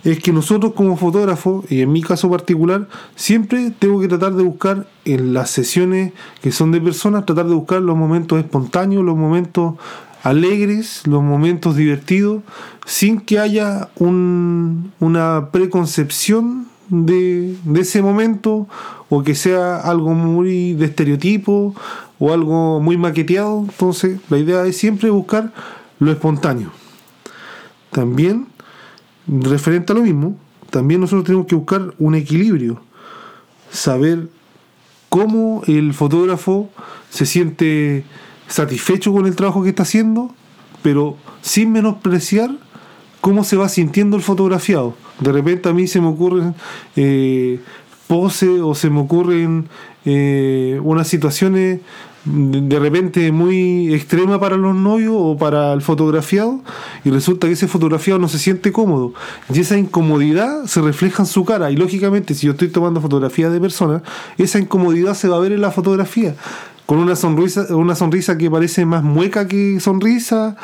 es 0.04 0.18
que 0.20 0.32
nosotros 0.32 0.74
como 0.74 0.96
fotógrafos, 0.96 1.64
y 1.70 1.80
en 1.80 1.92
mi 1.92 2.02
caso 2.02 2.30
particular, 2.30 2.88
siempre 3.16 3.72
tengo 3.78 4.00
que 4.00 4.08
tratar 4.08 4.34
de 4.34 4.42
buscar 4.42 4.86
en 5.04 5.32
las 5.32 5.50
sesiones 5.50 6.12
que 6.42 6.52
son 6.52 6.72
de 6.72 6.80
personas, 6.80 7.24
tratar 7.24 7.46
de 7.46 7.54
buscar 7.54 7.80
los 7.80 7.96
momentos 7.96 8.38
espontáneos, 8.38 9.02
los 9.02 9.16
momentos 9.16 9.74
alegres, 10.22 11.06
los 11.06 11.22
momentos 11.22 11.76
divertidos, 11.76 12.42
sin 12.86 13.20
que 13.20 13.38
haya 13.38 13.88
una 13.98 15.48
preconcepción 15.50 16.66
de, 16.88 17.56
ese 17.76 18.02
momento 18.02 18.66
o 19.08 19.22
que 19.22 19.34
sea 19.34 19.76
algo 19.76 20.14
muy 20.14 20.74
de 20.74 20.86
estereotipo 20.86 21.74
o 22.18 22.32
algo 22.32 22.80
muy 22.80 22.96
maqueteado. 22.96 23.60
Entonces, 23.68 24.20
la 24.28 24.38
idea 24.38 24.66
es 24.66 24.76
siempre 24.76 25.10
buscar 25.10 25.52
lo 25.98 26.10
espontáneo. 26.10 26.70
También, 27.90 28.46
referente 29.26 29.92
a 29.92 29.96
lo 29.96 30.02
mismo, 30.02 30.36
también 30.70 31.00
nosotros 31.00 31.24
tenemos 31.24 31.46
que 31.46 31.54
buscar 31.54 31.94
un 31.98 32.14
equilibrio, 32.14 32.80
saber 33.70 34.28
cómo 35.08 35.62
el 35.66 35.94
fotógrafo 35.94 36.70
se 37.10 37.26
siente 37.26 38.04
satisfecho 38.48 39.12
con 39.12 39.26
el 39.26 39.36
trabajo 39.36 39.62
que 39.62 39.70
está 39.70 39.84
haciendo, 39.84 40.34
pero 40.82 41.16
sin 41.42 41.72
menospreciar 41.72 42.50
cómo 43.20 43.44
se 43.44 43.56
va 43.56 43.68
sintiendo 43.68 44.16
el 44.16 44.22
fotografiado. 44.22 44.94
De 45.20 45.32
repente 45.32 45.68
a 45.68 45.72
mí 45.72 45.86
se 45.86 46.00
me 46.00 46.08
ocurren 46.08 46.54
eh, 46.96 47.60
poses 48.06 48.60
o 48.60 48.74
se 48.74 48.90
me 48.90 49.00
ocurren 49.00 49.68
eh, 50.04 50.80
unas 50.82 51.08
situaciones 51.08 51.80
de 52.24 52.78
repente 52.78 53.30
muy 53.32 53.92
extrema 53.94 54.40
para 54.40 54.56
los 54.56 54.74
novios 54.74 55.14
o 55.16 55.36
para 55.36 55.72
el 55.72 55.82
fotografiado 55.82 56.60
y 57.04 57.10
resulta 57.10 57.46
que 57.46 57.52
ese 57.52 57.68
fotografiado 57.68 58.18
no 58.18 58.28
se 58.28 58.38
siente 58.38 58.72
cómodo. 58.72 59.12
Y 59.52 59.60
esa 59.60 59.76
incomodidad 59.76 60.64
se 60.64 60.80
refleja 60.80 61.22
en 61.22 61.26
su 61.26 61.44
cara. 61.44 61.70
Y 61.70 61.76
lógicamente 61.76 62.34
si 62.34 62.46
yo 62.46 62.52
estoy 62.52 62.68
tomando 62.68 63.00
fotografía 63.00 63.50
de 63.50 63.60
personas 63.60 64.02
esa 64.38 64.58
incomodidad 64.58 65.14
se 65.14 65.28
va 65.28 65.36
a 65.36 65.40
ver 65.40 65.52
en 65.52 65.60
la 65.60 65.70
fotografía. 65.70 66.34
Con 66.86 66.98
una 66.98 67.16
sonrisa, 67.16 67.74
una 67.74 67.94
sonrisa 67.94 68.36
que 68.36 68.50
parece 68.50 68.84
más 68.84 69.02
mueca 69.02 69.48
que 69.48 69.80
sonrisa, 69.80 70.56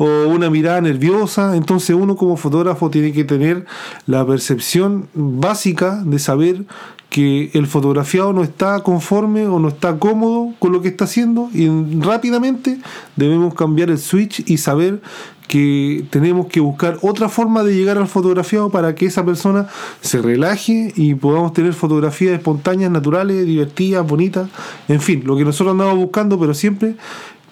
o 0.00 0.28
una 0.28 0.48
mirada 0.48 0.80
nerviosa. 0.80 1.56
Entonces 1.56 1.94
uno 1.94 2.16
como 2.16 2.38
fotógrafo 2.38 2.88
tiene 2.88 3.12
que 3.12 3.22
tener 3.22 3.66
la 4.06 4.26
percepción 4.26 5.08
básica 5.12 6.02
de 6.04 6.18
saber 6.18 6.64
que 7.10 7.50
el 7.54 7.66
fotografiado 7.66 8.32
no 8.32 8.42
está 8.42 8.82
conforme 8.82 9.46
o 9.46 9.58
no 9.58 9.68
está 9.68 9.98
cómodo 9.98 10.54
con 10.60 10.72
lo 10.72 10.80
que 10.80 10.88
está 10.88 11.04
haciendo 11.04 11.50
y 11.52 11.68
rápidamente 12.00 12.78
debemos 13.16 13.52
cambiar 13.54 13.90
el 13.90 13.98
switch 13.98 14.48
y 14.48 14.58
saber 14.58 15.02
que 15.48 16.04
tenemos 16.10 16.46
que 16.46 16.60
buscar 16.60 16.98
otra 17.02 17.28
forma 17.28 17.64
de 17.64 17.74
llegar 17.74 17.98
al 17.98 18.06
fotografiado 18.06 18.70
para 18.70 18.94
que 18.94 19.06
esa 19.06 19.24
persona 19.24 19.66
se 20.00 20.22
relaje 20.22 20.92
y 20.94 21.16
podamos 21.16 21.52
tener 21.52 21.72
fotografías 21.72 22.34
espontáneas, 22.34 22.92
naturales, 22.92 23.44
divertidas, 23.44 24.06
bonitas, 24.06 24.48
en 24.86 25.00
fin, 25.00 25.22
lo 25.26 25.36
que 25.36 25.44
nosotros 25.44 25.72
andamos 25.72 25.96
buscando, 25.96 26.38
pero 26.38 26.54
siempre 26.54 26.94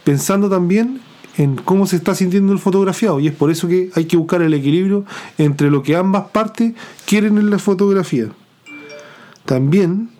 pensando 0.04 0.48
también 0.48 1.00
en 1.36 1.56
cómo 1.56 1.88
se 1.88 1.96
está 1.96 2.14
sintiendo 2.14 2.52
el 2.52 2.60
fotografiado 2.60 3.18
y 3.18 3.26
es 3.26 3.34
por 3.34 3.50
eso 3.50 3.66
que 3.66 3.90
hay 3.96 4.04
que 4.04 4.16
buscar 4.16 4.42
el 4.42 4.54
equilibrio 4.54 5.04
entre 5.36 5.68
lo 5.68 5.82
que 5.82 5.96
ambas 5.96 6.28
partes 6.30 6.74
quieren 7.04 7.36
en 7.38 7.50
la 7.50 7.58
fotografía. 7.58 8.28
También 9.48 10.10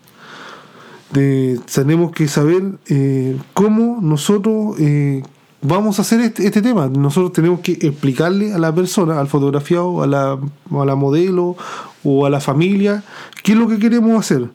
tenemos 1.12 2.12
que 2.12 2.28
saber 2.28 2.62
eh, 2.88 3.36
cómo 3.52 3.98
nosotros 4.00 4.76
eh, 4.78 5.22
vamos 5.60 5.98
a 5.98 6.02
hacer 6.02 6.20
este, 6.22 6.46
este, 6.46 6.62
tema. 6.62 6.88
Nosotros 6.88 7.34
tenemos 7.34 7.60
que 7.60 7.72
explicarle 7.72 8.54
a 8.54 8.58
la 8.58 8.74
persona, 8.74 9.20
al 9.20 9.28
fotografiado, 9.28 10.02
a 10.02 10.06
la, 10.06 10.38
a 10.70 10.84
la 10.86 10.94
modelo 10.94 11.56
o 12.04 12.24
a 12.24 12.30
la 12.30 12.40
familia, 12.40 13.04
qué 13.42 13.52
es 13.52 13.58
lo 13.58 13.68
que 13.68 13.78
queremos 13.78 14.18
hacer. 14.18 14.48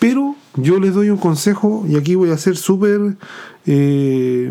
Pero 0.00 0.34
yo 0.56 0.80
les 0.80 0.92
doy 0.92 1.10
un 1.10 1.18
consejo 1.18 1.84
y 1.88 1.94
aquí 1.94 2.16
voy 2.16 2.30
a 2.30 2.36
ser 2.36 2.56
súper 2.56 3.16
eh, 3.64 4.50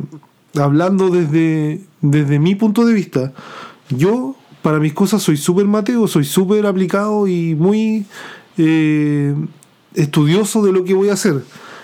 hablando 0.55 1.09
desde, 1.09 1.81
desde 1.99 2.39
mi 2.39 2.55
punto 2.55 2.85
de 2.85 2.93
vista. 2.93 3.33
Yo, 3.89 4.37
para 4.61 4.79
mis 4.79 4.93
cosas, 4.93 5.21
soy 5.21 5.35
súper 5.35 5.65
mateo, 5.65 6.07
soy 6.07 6.23
súper 6.23 6.65
aplicado 6.65 7.27
y 7.27 7.55
muy 7.55 8.05
eh, 8.57 9.35
estudioso 9.93 10.63
de 10.63 10.71
lo 10.71 10.83
que 10.83 10.93
voy 10.93 11.09
a 11.09 11.13
hacer. 11.13 11.43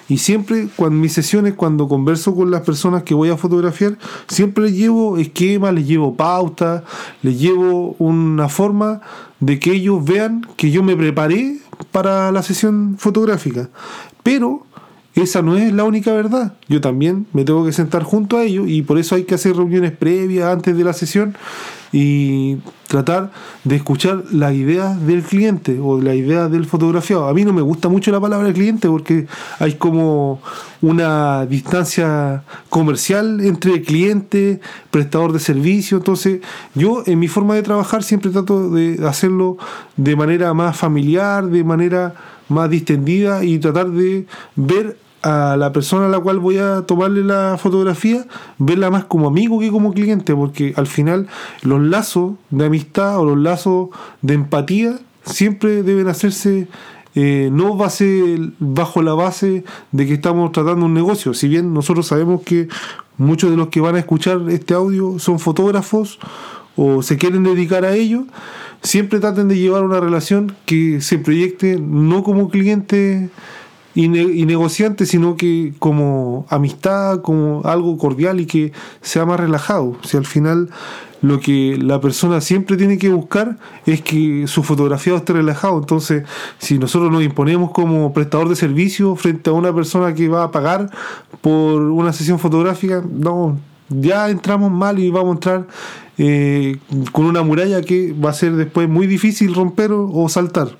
Y 0.09 0.17
siempre, 0.17 0.67
cuando 0.75 0.99
mis 0.99 1.13
sesiones, 1.13 1.53
cuando 1.53 1.87
converso 1.87 2.35
con 2.35 2.49
las 2.49 2.61
personas 2.61 3.03
que 3.03 3.13
voy 3.13 3.29
a 3.29 3.37
fotografiar, 3.37 3.97
siempre 4.27 4.65
les 4.65 4.75
llevo 4.75 5.17
esquemas, 5.17 5.73
les 5.73 5.87
llevo 5.87 6.15
pautas, 6.15 6.81
les 7.21 7.39
llevo 7.39 7.95
una 7.99 8.49
forma 8.49 9.01
de 9.39 9.59
que 9.59 9.71
ellos 9.71 10.03
vean 10.03 10.47
que 10.57 10.71
yo 10.71 10.81
me 10.81 10.95
preparé 10.95 11.59
para 11.91 12.31
la 12.31 12.41
sesión 12.41 12.95
fotográfica. 12.97 13.69
Pero 14.23 14.65
esa 15.13 15.43
no 15.43 15.57
es 15.57 15.71
la 15.73 15.83
única 15.83 16.11
verdad. 16.11 16.55
Yo 16.67 16.81
también 16.81 17.27
me 17.33 17.43
tengo 17.43 17.63
que 17.63 17.71
sentar 17.71 18.01
junto 18.01 18.37
a 18.37 18.43
ellos 18.43 18.67
y 18.67 18.81
por 18.81 18.97
eso 18.97 19.13
hay 19.13 19.25
que 19.25 19.35
hacer 19.35 19.55
reuniones 19.55 19.91
previas 19.91 20.51
antes 20.51 20.75
de 20.75 20.83
la 20.83 20.93
sesión 20.93 21.35
y 21.91 22.57
tratar 22.87 23.31
de 23.63 23.75
escuchar 23.75 24.23
la 24.31 24.53
idea 24.53 24.93
del 24.93 25.23
cliente 25.23 25.79
o 25.79 26.01
la 26.01 26.15
idea 26.15 26.47
del 26.47 26.65
fotografiado. 26.65 27.27
A 27.27 27.33
mí 27.33 27.45
no 27.45 27.53
me 27.53 27.61
gusta 27.61 27.89
mucho 27.89 28.11
la 28.11 28.19
palabra 28.19 28.51
cliente 28.53 28.87
porque 28.87 29.27
hay 29.59 29.75
como 29.75 30.41
una 30.81 31.45
distancia 31.45 32.43
comercial 32.69 33.41
entre 33.41 33.81
cliente, 33.81 34.59
prestador 34.91 35.33
de 35.33 35.39
servicio. 35.39 35.97
Entonces, 35.97 36.41
yo 36.75 37.03
en 37.05 37.19
mi 37.19 37.27
forma 37.27 37.55
de 37.55 37.63
trabajar 37.63 38.03
siempre 38.03 38.31
trato 38.31 38.69
de 38.69 39.05
hacerlo 39.07 39.57
de 39.97 40.15
manera 40.15 40.53
más 40.53 40.77
familiar, 40.77 41.45
de 41.47 41.63
manera 41.63 42.13
más 42.49 42.69
distendida 42.69 43.43
y 43.43 43.59
tratar 43.59 43.89
de 43.91 44.25
ver 44.55 44.97
a 45.21 45.55
la 45.57 45.71
persona 45.71 46.05
a 46.05 46.09
la 46.09 46.19
cual 46.19 46.39
voy 46.39 46.57
a 46.57 46.83
tomarle 46.83 47.23
la 47.23 47.57
fotografía, 47.57 48.25
verla 48.57 48.89
más 48.89 49.05
como 49.05 49.27
amigo 49.27 49.59
que 49.59 49.71
como 49.71 49.93
cliente, 49.93 50.35
porque 50.35 50.73
al 50.75 50.87
final 50.87 51.27
los 51.61 51.81
lazos 51.81 52.33
de 52.49 52.65
amistad 52.65 53.19
o 53.19 53.25
los 53.25 53.37
lazos 53.37 53.89
de 54.21 54.35
empatía 54.35 54.99
siempre 55.23 55.83
deben 55.83 56.07
hacerse 56.07 56.67
eh, 57.15 57.49
no 57.51 57.75
base, 57.75 58.51
bajo 58.59 59.01
la 59.01 59.13
base 59.13 59.63
de 59.91 60.05
que 60.05 60.13
estamos 60.13 60.51
tratando 60.51 60.85
un 60.85 60.93
negocio. 60.93 61.33
Si 61.33 61.47
bien 61.47 61.73
nosotros 61.73 62.07
sabemos 62.07 62.41
que 62.43 62.67
muchos 63.17 63.49
de 63.49 63.57
los 63.57 63.69
que 63.69 63.81
van 63.81 63.95
a 63.95 63.99
escuchar 63.99 64.41
este 64.49 64.73
audio 64.73 65.19
son 65.19 65.39
fotógrafos 65.39 66.19
o 66.75 67.01
se 67.01 67.17
quieren 67.17 67.43
dedicar 67.43 67.83
a 67.83 67.93
ello, 67.95 68.25
siempre 68.81 69.19
traten 69.19 69.47
de 69.47 69.57
llevar 69.57 69.83
una 69.83 69.99
relación 69.99 70.55
que 70.65 71.01
se 71.01 71.17
proyecte 71.17 71.77
no 71.79 72.23
como 72.23 72.49
cliente 72.49 73.29
y, 73.95 74.07
negociante, 74.07 75.05
sino 75.05 75.35
que 75.35 75.73
como 75.79 76.45
amistad, 76.49 77.21
como 77.21 77.61
algo 77.65 77.97
cordial 77.97 78.39
y 78.39 78.45
que 78.45 78.71
sea 79.01 79.25
más 79.25 79.39
relajado. 79.39 79.97
Si 80.03 80.15
al 80.15 80.25
final 80.25 80.69
lo 81.21 81.39
que 81.39 81.77
la 81.77 81.99
persona 81.99 82.39
siempre 82.39 82.77
tiene 82.77 82.97
que 82.97 83.09
buscar 83.09 83.57
es 83.85 84.01
que 84.01 84.45
su 84.47 84.63
fotografiado 84.63 85.17
esté 85.17 85.33
relajado. 85.33 85.77
Entonces, 85.79 86.23
si 86.59 86.77
nosotros 86.77 87.11
nos 87.11 87.23
imponemos 87.23 87.71
como 87.71 88.13
prestador 88.13 88.47
de 88.47 88.55
servicio 88.55 89.15
frente 89.15 89.49
a 89.49 89.53
una 89.53 89.73
persona 89.73 90.13
que 90.13 90.29
va 90.29 90.43
a 90.43 90.51
pagar 90.51 90.89
por 91.41 91.81
una 91.81 92.13
sesión 92.13 92.39
fotográfica, 92.39 93.03
no, 93.09 93.57
ya 93.89 94.29
entramos 94.29 94.71
mal 94.71 94.99
y 94.99 95.09
vamos 95.09 95.29
a 95.29 95.33
entrar 95.33 95.67
eh, 96.17 96.77
con 97.11 97.25
una 97.25 97.41
muralla 97.41 97.81
que 97.81 98.13
va 98.13 98.29
a 98.29 98.33
ser 98.33 98.53
después 98.53 98.87
muy 98.87 99.07
difícil 99.07 99.53
romper 99.55 99.91
o 99.91 100.29
saltar. 100.29 100.77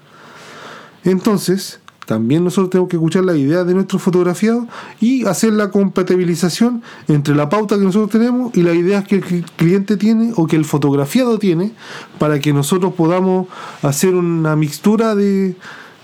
Entonces, 1.03 1.79
también 2.09 2.43
nosotros 2.43 2.71
tenemos 2.71 2.89
que 2.89 2.95
escuchar 2.95 3.23
la 3.23 3.37
idea 3.37 3.63
de 3.63 3.75
nuestro 3.75 3.99
fotografiado 3.99 4.65
y 4.99 5.27
hacer 5.27 5.53
la 5.53 5.69
compatibilización 5.69 6.81
entre 7.07 7.35
la 7.35 7.49
pauta 7.49 7.77
que 7.77 7.83
nosotros 7.83 8.09
tenemos 8.09 8.57
y 8.57 8.63
las 8.63 8.73
ideas 8.73 9.07
que 9.07 9.17
el 9.17 9.45
cliente 9.55 9.95
tiene 9.95 10.31
o 10.35 10.47
que 10.47 10.55
el 10.55 10.65
fotografiado 10.65 11.37
tiene 11.37 11.71
para 12.17 12.39
que 12.39 12.51
nosotros 12.51 12.95
podamos 12.95 13.45
hacer 13.83 14.15
una 14.15 14.55
mixtura 14.55 15.13
de, 15.13 15.55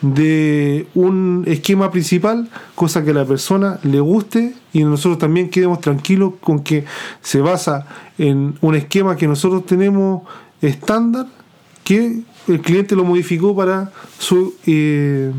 de 0.03 0.85
un 0.93 1.43
esquema 1.47 1.89
principal, 1.89 2.50
cosa 2.75 3.03
que 3.03 3.09
a 3.09 3.15
la 3.15 3.25
persona 3.25 3.79
le 3.81 4.00
guste 4.00 4.53
y 4.74 4.83
nosotros 4.83 5.17
también 5.17 5.50
quedemos 5.50 5.81
tranquilos 5.81 6.33
con 6.39 6.59
que 6.59 6.86
se 7.23 7.41
basa 7.41 7.88
en 8.19 8.53
un 8.62 8.75
esquema 8.75 9.15
que 9.15 9.27
nosotros 9.27 9.65
tenemos 9.65 10.21
estándar 10.62 11.25
que 11.84 12.21
el 12.47 12.62
cliente 12.62 12.95
lo 12.95 13.06
modificó 13.06 13.56
para 13.56 13.91
su 14.19 14.53
eh, 14.67 15.32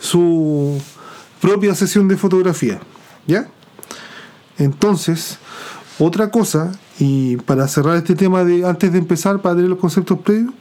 su 0.00 0.80
propia 1.40 1.74
sesión 1.74 2.08
de 2.08 2.16
fotografía. 2.16 2.80
¿Ya? 3.26 3.48
Entonces, 4.58 5.38
otra 5.98 6.30
cosa, 6.30 6.72
y 6.98 7.36
para 7.38 7.68
cerrar 7.68 7.96
este 7.96 8.14
tema 8.14 8.44
de 8.44 8.66
antes 8.66 8.92
de 8.92 8.98
empezar, 8.98 9.40
para 9.40 9.56
tener 9.56 9.70
los 9.70 9.78
conceptos 9.78 10.18
previos, 10.20 10.52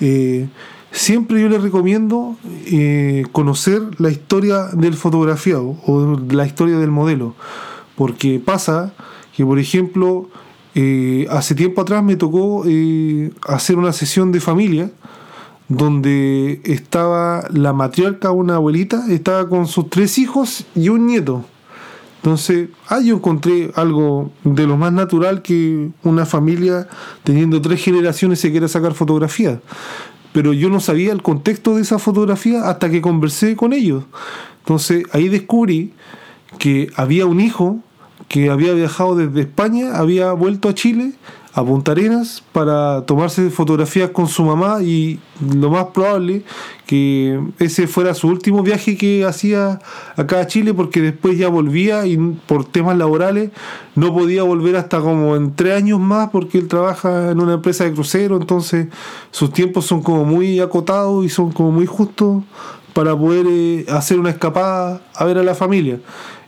eh, 0.00 0.48
siempre 0.90 1.40
yo 1.40 1.48
les 1.48 1.62
recomiendo 1.62 2.36
eh, 2.66 3.24
conocer 3.32 3.80
la 3.98 4.10
historia 4.10 4.66
del 4.72 4.94
fotografiado 4.94 5.76
o 5.86 6.20
la 6.30 6.46
historia 6.46 6.78
del 6.78 6.90
modelo. 6.90 7.34
Porque 7.96 8.40
pasa 8.44 8.92
que, 9.36 9.44
por 9.44 9.58
ejemplo, 9.58 10.28
eh, 10.74 11.26
hace 11.30 11.54
tiempo 11.54 11.80
atrás 11.80 12.02
me 12.02 12.16
tocó 12.16 12.64
hacer 13.46 13.76
una 13.76 13.92
sesión 13.92 14.32
de 14.32 14.40
familia 14.40 14.90
donde 15.76 16.60
estaba 16.64 17.46
la 17.50 17.72
matriarca, 17.72 18.30
una 18.30 18.56
abuelita, 18.56 19.06
estaba 19.08 19.48
con 19.48 19.66
sus 19.66 19.88
tres 19.88 20.18
hijos 20.18 20.66
y 20.74 20.88
un 20.90 21.06
nieto. 21.06 21.44
Entonces, 22.16 22.68
ah, 22.88 23.00
yo 23.00 23.16
encontré 23.16 23.72
algo 23.74 24.30
de 24.44 24.66
lo 24.66 24.76
más 24.76 24.92
natural 24.92 25.42
que 25.42 25.90
una 26.04 26.24
familia 26.26 26.88
teniendo 27.24 27.60
tres 27.60 27.82
generaciones 27.82 28.38
se 28.38 28.50
quiera 28.50 28.68
sacar 28.68 28.94
fotografías. 28.94 29.58
Pero 30.32 30.52
yo 30.52 30.68
no 30.68 30.78
sabía 30.78 31.12
el 31.12 31.22
contexto 31.22 31.74
de 31.76 31.82
esa 31.82 31.98
fotografía 31.98 32.68
hasta 32.68 32.90
que 32.90 33.00
conversé 33.00 33.56
con 33.56 33.72
ellos. 33.72 34.04
Entonces, 34.60 35.04
ahí 35.12 35.28
descubrí 35.28 35.92
que 36.58 36.90
había 36.96 37.26
un 37.26 37.40
hijo 37.40 37.80
que 38.28 38.50
había 38.50 38.72
viajado 38.72 39.16
desde 39.16 39.40
España, 39.40 39.96
había 39.96 40.32
vuelto 40.32 40.68
a 40.68 40.74
Chile 40.74 41.12
a 41.54 41.62
Punta 41.62 41.92
Arenas 41.92 42.42
para 42.52 43.04
tomarse 43.04 43.50
fotografías 43.50 44.10
con 44.10 44.26
su 44.26 44.42
mamá 44.42 44.82
y 44.82 45.20
lo 45.54 45.70
más 45.70 45.86
probable 45.86 46.44
que 46.86 47.38
ese 47.58 47.86
fuera 47.86 48.14
su 48.14 48.28
último 48.28 48.62
viaje 48.62 48.96
que 48.96 49.24
hacía 49.26 49.80
acá 50.16 50.40
a 50.40 50.46
Chile 50.46 50.72
porque 50.72 51.02
después 51.02 51.36
ya 51.36 51.48
volvía 51.48 52.06
y 52.06 52.16
por 52.16 52.64
temas 52.64 52.96
laborales 52.96 53.50
no 53.94 54.14
podía 54.14 54.44
volver 54.44 54.76
hasta 54.76 55.00
como 55.00 55.36
en 55.36 55.54
tres 55.54 55.76
años 55.76 56.00
más 56.00 56.30
porque 56.30 56.56
él 56.56 56.68
trabaja 56.68 57.32
en 57.32 57.40
una 57.40 57.54
empresa 57.54 57.84
de 57.84 57.92
crucero 57.92 58.36
entonces 58.36 58.88
sus 59.30 59.52
tiempos 59.52 59.84
son 59.84 60.02
como 60.02 60.24
muy 60.24 60.58
acotados 60.60 61.24
y 61.24 61.28
son 61.28 61.52
como 61.52 61.70
muy 61.70 61.86
justos 61.86 62.44
para 62.94 63.16
poder 63.16 63.46
eh, 63.48 63.86
hacer 63.90 64.18
una 64.18 64.30
escapada 64.30 65.02
a 65.14 65.24
ver 65.24 65.36
a 65.38 65.42
la 65.42 65.54
familia 65.54 65.98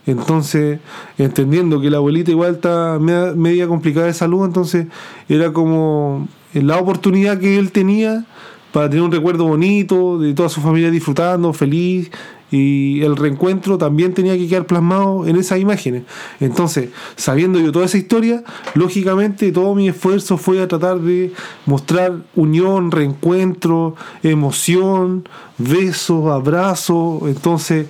entonces, 0.05 0.79
entendiendo 1.17 1.81
que 1.81 1.89
la 1.89 1.97
abuelita 1.97 2.31
igual 2.31 2.55
está 2.55 2.99
media, 2.99 3.67
complicada 3.67 4.07
de 4.07 4.13
salud, 4.13 4.45
entonces 4.45 4.87
era 5.27 5.51
como 5.51 6.27
la 6.53 6.77
oportunidad 6.77 7.39
que 7.39 7.57
él 7.57 7.71
tenía 7.71 8.25
para 8.71 8.89
tener 8.89 9.03
un 9.03 9.11
recuerdo 9.11 9.45
bonito 9.45 10.19
de 10.19 10.33
toda 10.33 10.49
su 10.49 10.61
familia 10.61 10.91
disfrutando, 10.91 11.53
feliz, 11.53 12.11
y 12.51 13.01
el 13.01 13.15
reencuentro 13.15 13.77
también 13.77 14.13
tenía 14.13 14.37
que 14.37 14.47
quedar 14.47 14.65
plasmado 14.65 15.25
en 15.25 15.35
esas 15.37 15.59
imágenes. 15.59 16.03
Entonces, 16.39 16.89
sabiendo 17.15 17.59
yo 17.59 17.71
toda 17.71 17.85
esa 17.85 17.97
historia, 17.97 18.43
lógicamente 18.75 19.51
todo 19.51 19.73
mi 19.73 19.89
esfuerzo 19.89 20.37
fue 20.37 20.61
a 20.61 20.67
tratar 20.67 20.99
de 20.99 21.33
mostrar 21.65 22.13
unión, 22.35 22.91
reencuentro, 22.91 23.95
emoción, 24.21 25.27
besos, 25.57 26.27
abrazos. 26.27 27.23
Entonces, 27.23 27.87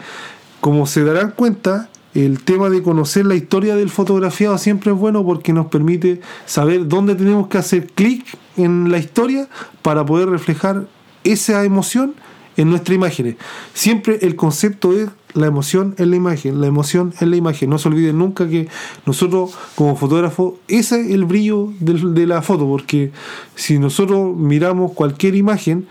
como 0.62 0.88
se 0.88 1.04
darán 1.04 1.32
cuenta, 1.32 1.90
el 2.16 2.42
tema 2.44 2.70
de 2.70 2.82
conocer 2.82 3.26
la 3.26 3.36
historia 3.36 3.76
del 3.76 3.90
fotografiado 3.90 4.58
siempre 4.58 4.92
es 4.92 4.98
bueno 4.98 5.24
porque 5.26 5.54
nos 5.54 5.68
permite 5.68 6.22
saber 6.46 6.88
dónde 6.88 7.14
tenemos 7.16 7.48
que 7.48 7.58
hacer 7.58 7.88
clic 7.88 8.26
en 8.56 8.90
la 8.90 8.98
historia 8.98 9.50
para 9.82 10.06
poder 10.06 10.30
reflejar 10.30 10.88
esa 11.26 11.64
emoción 11.66 12.16
en 12.58 12.70
nuestras 12.70 12.96
imágenes. 12.96 13.36
Siempre 13.74 14.20
el 14.22 14.38
concepto 14.38 14.94
es 14.94 15.10
la 15.34 15.48
emoción 15.48 15.94
en 15.98 16.12
la 16.12 16.16
imagen, 16.16 16.62
la 16.62 16.68
emoción 16.68 17.14
en 17.20 17.32
la 17.32 17.36
imagen. 17.36 17.70
No 17.70 17.78
se 17.78 17.90
olviden 17.90 18.18
nunca 18.18 18.48
que 18.48 18.70
nosotros 19.06 19.54
como 19.76 19.98
fotógrafos, 19.98 20.54
ese 20.70 21.02
es 21.02 21.12
el 21.12 21.26
brillo 21.26 21.74
de 21.80 22.28
la 22.28 22.42
foto, 22.42 22.66
porque 22.66 23.12
si 23.56 23.78
nosotros 23.78 24.36
miramos 24.38 24.94
cualquier 24.94 25.36
imagen, 25.36 25.88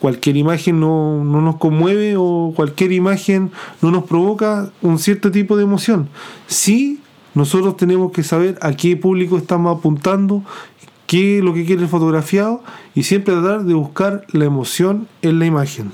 cualquier 0.00 0.36
imagen 0.36 0.80
no, 0.80 1.24
nos 1.24 1.56
conmueve 1.56 2.14
o 2.16 2.52
cualquier 2.54 2.92
imagen 2.92 3.50
no 3.82 3.90
nos 3.90 4.04
provoca 4.04 4.70
un 4.82 4.98
cierto 4.98 5.30
tipo 5.30 5.56
de 5.56 5.64
emoción. 5.64 6.08
Sí, 6.46 7.00
nosotros 7.34 7.76
tenemos 7.76 8.12
que 8.12 8.22
saber 8.22 8.58
a 8.62 8.72
qué 8.72 8.96
público 8.96 9.36
estamos 9.36 9.76
apuntando, 9.76 10.42
qué 11.06 11.38
es 11.38 11.44
lo 11.44 11.54
que 11.54 11.64
quiere 11.64 11.82
el 11.82 11.88
fotografiado 11.88 12.62
y 12.94 13.02
siempre 13.02 13.34
tratar 13.34 13.64
de 13.64 13.74
buscar 13.74 14.24
la 14.32 14.44
emoción 14.44 15.08
en 15.22 15.38
la 15.38 15.46
imagen. 15.46 15.90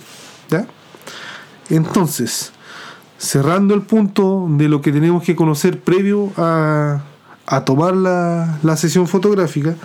Entonces, 1.71 2.53
cerrando 3.17 3.75
el 3.75 3.83
punto 3.83 4.47
de 4.51 4.69
lo 4.69 4.83
que 4.83 4.93
tenemos 4.93 5.23
que 5.23 5.35
conocer 5.35 5.81
previo 5.81 6.31
a, 6.37 7.01
tomar 7.65 7.97
la, 7.97 8.59
la 8.63 8.77
sesión 8.77 9.09
fotográfica, 9.09 9.77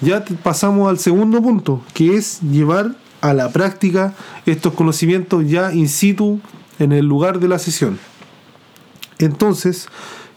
ya 0.00 0.24
pasamos 0.42 0.88
al 0.88 0.98
segundo 0.98 1.42
punto, 1.42 1.82
que 1.92 2.16
es 2.16 2.40
llevar 2.40 2.94
a 3.20 3.34
la 3.34 3.50
práctica 3.50 4.14
estos 4.46 4.74
conocimientos 4.74 5.48
ya 5.48 5.72
in 5.72 5.88
situ 5.88 6.40
en 6.78 6.92
el 6.92 7.06
lugar 7.06 7.40
de 7.40 7.48
la 7.48 7.58
sesión. 7.58 7.98
Entonces, 9.18 9.88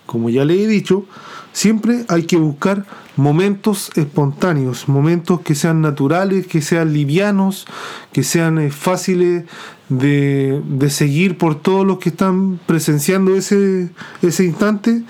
como 0.05 0.29
ya 0.29 0.43
le 0.43 0.61
he 0.61 0.67
dicho, 0.67 1.05
siempre 1.53 2.05
hay 2.07 2.23
que 2.23 2.37
buscar 2.37 2.85
momentos 3.15 3.91
espontáneos, 3.95 4.87
momentos 4.87 5.41
que 5.41 5.55
sean 5.55 5.81
naturales, 5.81 6.47
que 6.47 6.61
sean 6.61 6.93
livianos, 6.93 7.65
que 8.11 8.23
sean 8.23 8.57
eh, 8.57 8.71
fáciles 8.71 9.45
de, 9.89 10.61
de, 10.65 10.89
seguir 10.89 11.37
por 11.37 11.55
todos 11.55 11.85
los 11.85 11.99
que 11.99 12.09
están 12.09 12.59
presenciando 12.65 13.35
ese, 13.35 13.89
ese 14.21 14.45
instante. 14.45 15.03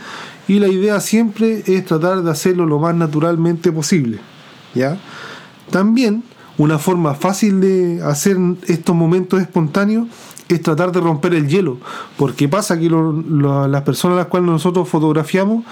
Y 0.47 0.59
la 0.59 0.67
idea 0.67 0.99
siempre 0.99 1.63
es 1.67 1.85
tratar 1.85 2.23
de 2.23 2.31
hacerlo 2.31 2.65
lo 2.65 2.79
más 2.79 2.95
naturalmente 2.95 3.71
posible. 3.71 4.19
¿ya? 4.73 4.97
También 5.69 6.23
una 6.61 6.77
forma 6.77 7.15
fácil 7.15 7.59
de 7.59 8.03
hacer 8.03 8.37
estos 8.67 8.95
momentos 8.95 9.41
espontáneos 9.41 10.07
es 10.47 10.61
tratar 10.61 10.91
de 10.91 10.99
romper 10.99 11.33
el 11.33 11.47
hielo, 11.47 11.79
porque 12.17 12.47
pasa 12.47 12.77
que 12.77 12.87
las 12.87 13.81
personas 13.81 14.15
a 14.15 14.19
las 14.19 14.27
cuales 14.27 14.47
nosotros 14.47 14.87
fotografiamos, 14.87 15.65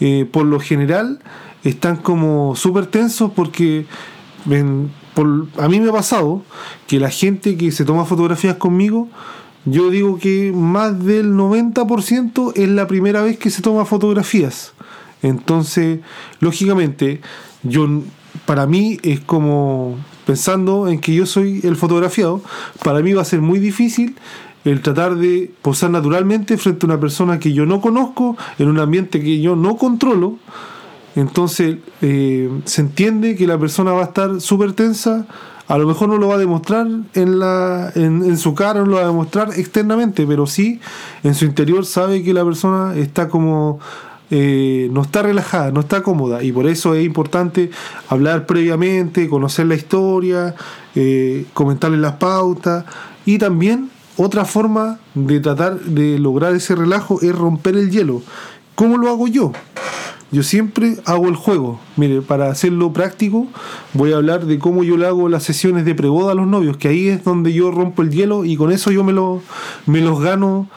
eh, 0.00 0.26
por 0.30 0.44
lo 0.44 0.58
general, 0.58 1.20
están 1.62 1.96
como 1.96 2.56
súper 2.56 2.86
tensos 2.86 3.30
porque 3.30 3.86
a 5.58 5.68
mí 5.68 5.80
me 5.80 5.88
ha 5.88 5.92
pasado 5.92 6.42
que 6.88 6.98
la 6.98 7.10
gente 7.10 7.56
que 7.56 7.70
se 7.70 7.84
toma 7.84 8.04
fotografías 8.04 8.56
conmigo, 8.56 9.08
yo 9.64 9.90
digo 9.90 10.18
que 10.18 10.50
más 10.52 11.04
del 11.04 11.34
90% 11.34 12.52
es 12.56 12.68
la 12.68 12.88
primera 12.88 13.22
vez 13.22 13.38
que 13.38 13.50
se 13.50 13.62
toma 13.62 13.84
fotografías. 13.84 14.72
Entonces, 15.22 16.00
lógicamente, 16.40 17.20
yo 17.62 17.86
para 18.44 18.66
mí 18.66 18.98
es 19.04 19.20
como 19.20 19.98
pensando 20.26 20.88
en 20.88 21.00
que 21.00 21.14
yo 21.14 21.26
soy 21.26 21.60
el 21.64 21.76
fotografiado, 21.76 22.42
para 22.82 23.00
mí 23.00 23.12
va 23.12 23.22
a 23.22 23.26
ser 23.26 23.40
muy 23.40 23.58
difícil 23.58 24.16
el 24.64 24.80
tratar 24.80 25.16
de 25.16 25.50
posar 25.62 25.90
naturalmente 25.90 26.56
frente 26.56 26.86
a 26.86 26.88
una 26.88 27.00
persona 27.00 27.38
que 27.38 27.52
yo 27.52 27.66
no 27.66 27.80
conozco, 27.80 28.36
en 28.58 28.68
un 28.68 28.78
ambiente 28.78 29.20
que 29.20 29.40
yo 29.40 29.56
no 29.56 29.76
controlo. 29.76 30.38
Entonces 31.16 31.78
eh, 32.00 32.50
se 32.64 32.80
entiende 32.80 33.36
que 33.36 33.46
la 33.46 33.58
persona 33.58 33.92
va 33.92 34.02
a 34.02 34.04
estar 34.04 34.40
súper 34.40 34.72
tensa, 34.72 35.26
a 35.68 35.78
lo 35.78 35.86
mejor 35.86 36.08
no 36.08 36.18
lo 36.18 36.28
va 36.28 36.34
a 36.34 36.38
demostrar 36.38 36.86
en, 37.14 37.38
la, 37.38 37.92
en, 37.94 38.22
en, 38.24 38.36
su 38.36 38.54
cara, 38.54 38.80
no 38.80 38.86
lo 38.86 38.96
va 38.96 39.02
a 39.02 39.06
demostrar 39.06 39.50
externamente, 39.56 40.26
pero 40.26 40.46
sí 40.46 40.80
en 41.22 41.34
su 41.34 41.44
interior 41.44 41.86
sabe 41.86 42.22
que 42.22 42.34
la 42.34 42.44
persona 42.44 42.94
está 42.96 43.28
como 43.28 43.78
eh, 44.34 44.88
no 44.90 45.02
está 45.02 45.20
relajada, 45.20 45.72
no 45.72 45.80
está 45.80 46.02
cómoda 46.02 46.42
y 46.42 46.52
por 46.52 46.66
eso 46.66 46.94
es 46.94 47.04
importante 47.04 47.70
hablar 48.08 48.46
previamente, 48.46 49.28
conocer 49.28 49.66
la 49.66 49.74
historia, 49.74 50.54
eh, 50.94 51.44
comentarle 51.52 51.98
las 51.98 52.14
pautas 52.14 52.86
y 53.26 53.36
también 53.36 53.90
otra 54.16 54.46
forma 54.46 54.98
de 55.14 55.38
tratar 55.40 55.78
de 55.80 56.18
lograr 56.18 56.54
ese 56.54 56.74
relajo 56.74 57.20
es 57.20 57.34
romper 57.34 57.76
el 57.76 57.90
hielo. 57.90 58.22
¿Cómo 58.74 58.96
lo 58.96 59.10
hago 59.10 59.28
yo? 59.28 59.52
Yo 60.30 60.42
siempre 60.42 60.96
hago 61.04 61.28
el 61.28 61.36
juego. 61.36 61.78
Mire, 61.96 62.22
para 62.22 62.50
hacerlo 62.50 62.90
práctico, 62.94 63.48
voy 63.92 64.14
a 64.14 64.16
hablar 64.16 64.46
de 64.46 64.58
cómo 64.58 64.82
yo 64.82 64.96
le 64.96 65.06
hago 65.06 65.28
las 65.28 65.42
sesiones 65.42 65.84
de 65.84 65.94
preboda 65.94 66.32
a 66.32 66.34
los 66.34 66.46
novios, 66.46 66.78
que 66.78 66.88
ahí 66.88 67.08
es 67.08 67.22
donde 67.22 67.52
yo 67.52 67.70
rompo 67.70 68.00
el 68.00 68.08
hielo 68.08 68.46
y 68.46 68.56
con 68.56 68.72
eso 68.72 68.90
yo 68.90 69.04
me, 69.04 69.12
lo, 69.12 69.42
me 69.84 70.00
los 70.00 70.22
gano 70.22 70.68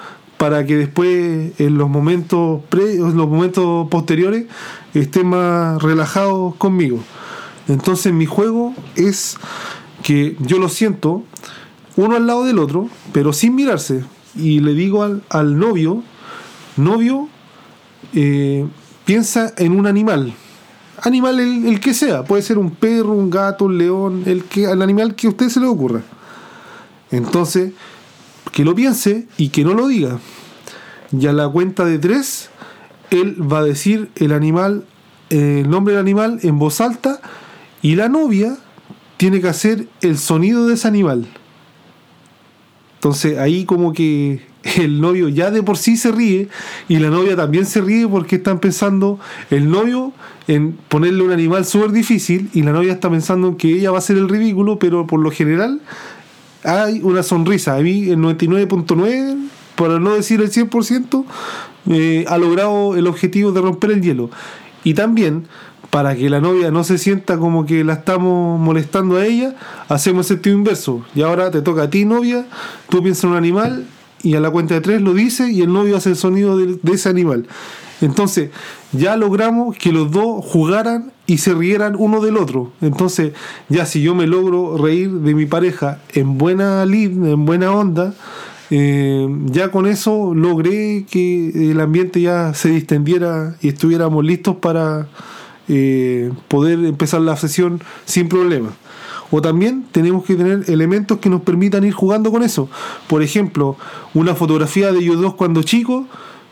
para 0.45 0.63
que 0.63 0.77
después 0.77 1.59
en 1.59 1.77
los 1.79 1.89
momentos 1.89 2.61
pre, 2.69 2.97
en 2.97 3.17
los 3.17 3.27
momentos 3.27 3.89
posteriores 3.89 4.45
estén 4.93 5.25
más 5.25 5.81
relajados 5.81 6.53
conmigo. 6.57 6.99
Entonces 7.67 8.13
mi 8.13 8.27
juego 8.27 8.75
es 8.95 9.37
que 10.03 10.37
yo 10.39 10.59
lo 10.59 10.69
siento 10.69 11.23
uno 11.95 12.15
al 12.15 12.27
lado 12.27 12.45
del 12.45 12.59
otro, 12.59 12.89
pero 13.11 13.33
sin 13.33 13.55
mirarse. 13.55 14.05
Y 14.35 14.59
le 14.59 14.75
digo 14.75 15.01
al, 15.01 15.57
novio, 15.57 16.03
novio, 16.77 17.27
eh, 18.13 18.67
piensa 19.03 19.51
en 19.57 19.71
un 19.71 19.87
animal. 19.87 20.31
Animal 21.01 21.39
el, 21.39 21.65
el, 21.65 21.79
que 21.79 21.95
sea, 21.95 22.23
puede 22.23 22.43
ser 22.43 22.59
un 22.59 22.69
perro, 22.69 23.13
un 23.13 23.31
gato, 23.31 23.65
un 23.65 23.79
león, 23.79 24.21
el, 24.27 24.43
que, 24.43 24.65
el 24.65 24.83
animal 24.83 25.15
que 25.15 25.25
a 25.25 25.31
usted 25.31 25.49
se 25.49 25.59
le 25.59 25.65
ocurra. 25.65 26.03
Entonces, 27.09 27.71
que 28.55 28.63
lo 28.63 28.73
piense 28.73 29.27
y 29.35 29.49
que 29.49 29.65
no 29.65 29.73
lo 29.73 29.89
diga. 29.89 30.19
Y 31.11 31.27
a 31.27 31.33
la 31.33 31.49
cuenta 31.49 31.83
de 31.83 31.99
tres, 31.99 32.49
él 33.11 33.35
va 33.51 33.59
a 33.59 33.63
decir 33.63 34.09
el 34.15 34.31
animal, 34.31 34.85
eh, 35.29 35.63
el 35.65 35.69
nombre 35.69 35.93
del 35.93 35.99
animal 35.99 36.39
en 36.41 36.57
voz 36.57 36.79
alta 36.79 37.19
y 37.81 37.95
la 37.95 38.07
novia 38.07 38.57
tiene 39.17 39.41
que 39.41 39.49
hacer 39.49 39.89
el 39.99 40.17
sonido 40.17 40.67
de 40.67 40.75
ese 40.75 40.87
animal. 40.87 41.27
Entonces 42.93 43.37
ahí 43.39 43.65
como 43.65 43.91
que 43.91 44.45
el 44.77 45.01
novio 45.01 45.27
ya 45.27 45.51
de 45.51 45.61
por 45.61 45.77
sí 45.77 45.97
se 45.97 46.13
ríe 46.13 46.47
y 46.87 46.99
la 46.99 47.09
novia 47.09 47.35
también 47.35 47.65
se 47.65 47.81
ríe 47.81 48.07
porque 48.07 48.37
están 48.37 48.59
pensando 48.59 49.19
el 49.49 49.69
novio 49.69 50.13
en 50.47 50.71
ponerle 50.87 51.23
un 51.23 51.33
animal 51.33 51.65
súper 51.65 51.91
difícil 51.91 52.49
y 52.53 52.61
la 52.61 52.71
novia 52.71 52.93
está 52.93 53.09
pensando 53.09 53.49
en 53.49 53.55
que 53.57 53.67
ella 53.67 53.91
va 53.91 53.97
a 53.97 53.99
hacer 53.99 54.15
el 54.15 54.29
ridículo, 54.29 54.79
pero 54.79 55.05
por 55.07 55.19
lo 55.19 55.29
general 55.29 55.81
hay 56.65 57.01
una 57.03 57.23
sonrisa. 57.23 57.75
A 57.75 57.79
mí 57.79 58.09
el 58.09 58.17
99.9, 58.17 59.47
para 59.75 59.99
no 59.99 60.13
decir 60.13 60.41
el 60.41 60.51
100%, 60.51 61.25
eh, 61.89 62.25
ha 62.27 62.37
logrado 62.37 62.95
el 62.95 63.07
objetivo 63.07 63.51
de 63.51 63.61
romper 63.61 63.91
el 63.91 64.01
hielo. 64.01 64.29
Y 64.83 64.93
también, 64.93 65.47
para 65.89 66.15
que 66.15 66.29
la 66.29 66.41
novia 66.41 66.71
no 66.71 66.83
se 66.83 66.97
sienta 66.97 67.37
como 67.37 67.65
que 67.65 67.83
la 67.83 67.93
estamos 67.93 68.59
molestando 68.59 69.17
a 69.17 69.25
ella, 69.25 69.55
hacemos 69.89 70.29
el 70.29 70.37
sentido 70.37 70.57
inverso. 70.57 71.05
Y 71.15 71.21
ahora 71.21 71.51
te 71.51 71.61
toca 71.61 71.83
a 71.83 71.89
ti, 71.89 72.05
novia, 72.05 72.45
tú 72.89 73.01
piensas 73.01 73.25
en 73.25 73.31
un 73.31 73.37
animal 73.37 73.85
y 74.23 74.35
a 74.35 74.39
la 74.39 74.49
cuenta 74.49 74.73
de 74.73 74.81
tres 74.81 75.01
lo 75.01 75.13
dice 75.13 75.51
y 75.51 75.61
el 75.61 75.71
novio 75.71 75.97
hace 75.97 76.09
el 76.09 76.15
sonido 76.15 76.57
de, 76.57 76.79
de 76.81 76.91
ese 76.91 77.09
animal. 77.09 77.47
Entonces, 78.01 78.49
ya 78.91 79.15
logramos 79.15 79.77
que 79.77 79.91
los 79.91 80.11
dos 80.11 80.43
jugaran 80.45 81.11
y 81.27 81.39
se 81.39 81.53
rieran 81.53 81.95
uno 81.97 82.21
del 82.21 82.37
otro. 82.37 82.71
Entonces, 82.81 83.33
ya 83.69 83.85
si 83.85 84.01
yo 84.01 84.15
me 84.15 84.27
logro 84.27 84.77
reír 84.77 85.11
de 85.11 85.33
mi 85.33 85.45
pareja 85.45 85.99
en 86.13 86.37
buena 86.37 86.85
lid, 86.85 87.11
en 87.11 87.45
buena 87.45 87.71
onda, 87.71 88.13
eh, 88.71 89.27
ya 89.45 89.69
con 89.71 89.85
eso 89.85 90.33
logré 90.33 91.05
que 91.09 91.71
el 91.71 91.79
ambiente 91.79 92.21
ya 92.21 92.53
se 92.53 92.69
distendiera 92.69 93.55
y 93.61 93.69
estuviéramos 93.69 94.23
listos 94.25 94.55
para 94.55 95.07
eh, 95.67 96.31
poder 96.47 96.83
empezar 96.85 97.21
la 97.21 97.35
sesión 97.37 97.81
sin 98.05 98.29
problema. 98.29 98.69
O 99.31 99.41
también 99.41 99.85
tenemos 99.91 100.23
que 100.23 100.35
tener 100.35 100.69
elementos 100.69 101.17
que 101.17 101.29
nos 101.29 101.41
permitan 101.41 101.83
ir 101.83 101.93
jugando 101.93 102.31
con 102.31 102.43
eso. 102.43 102.69
Por 103.07 103.23
ejemplo, 103.23 103.75
una 104.13 104.35
fotografía 104.35 104.91
de 104.91 104.99
ellos 104.99 105.19
dos 105.19 105.33
cuando 105.33 105.63
chicos 105.63 106.05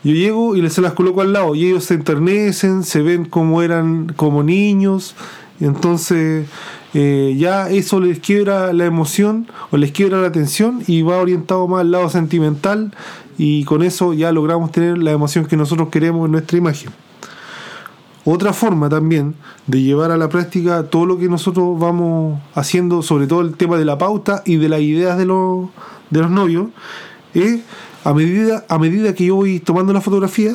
yo 0.04 0.12
llego 0.12 0.54
y 0.54 0.60
les 0.60 0.76
las 0.78 0.92
coloco 0.92 1.22
al 1.22 1.32
lado 1.32 1.54
y 1.54 1.66
ellos 1.66 1.84
se 1.84 1.94
enternecen, 1.94 2.84
se 2.84 3.00
ven 3.00 3.24
como 3.24 3.62
eran 3.62 4.12
como 4.14 4.42
niños, 4.42 5.14
entonces 5.60 6.46
eh, 6.92 7.34
ya 7.38 7.70
eso 7.70 8.00
les 8.00 8.20
quiebra 8.20 8.72
la 8.74 8.84
emoción 8.84 9.48
o 9.70 9.78
les 9.78 9.92
quiebra 9.92 10.20
la 10.20 10.28
atención 10.28 10.82
y 10.86 11.02
va 11.02 11.16
orientado 11.16 11.66
más 11.66 11.80
al 11.80 11.90
lado 11.90 12.10
sentimental 12.10 12.92
y 13.38 13.64
con 13.64 13.82
eso 13.82 14.12
ya 14.12 14.30
logramos 14.30 14.70
tener 14.72 14.98
la 14.98 15.10
emoción 15.10 15.46
que 15.46 15.56
nosotros 15.56 15.88
queremos 15.88 16.26
en 16.26 16.32
nuestra 16.32 16.58
imagen. 16.58 16.90
Otra 18.26 18.52
forma 18.52 18.88
también 18.88 19.34
de 19.66 19.82
llevar 19.82 20.10
a 20.10 20.16
la 20.16 20.28
práctica 20.28 20.84
todo 20.84 21.04
lo 21.04 21.18
que 21.18 21.28
nosotros 21.28 21.78
vamos 21.78 22.40
haciendo, 22.54 23.02
sobre 23.02 23.26
todo 23.26 23.40
el 23.40 23.54
tema 23.54 23.76
de 23.76 23.84
la 23.84 23.98
pauta 23.98 24.42
y 24.46 24.56
de 24.56 24.68
las 24.68 24.80
ideas 24.80 25.18
de 25.18 25.26
los, 25.26 25.68
de 26.10 26.20
los 26.20 26.30
novios, 26.30 26.68
es 27.34 27.60
a 28.04 28.12
medida, 28.12 28.64
a 28.68 28.78
medida 28.78 29.14
que 29.14 29.26
yo 29.26 29.36
voy 29.36 29.60
tomando 29.60 29.92
la 29.92 30.00
fotografía, 30.00 30.52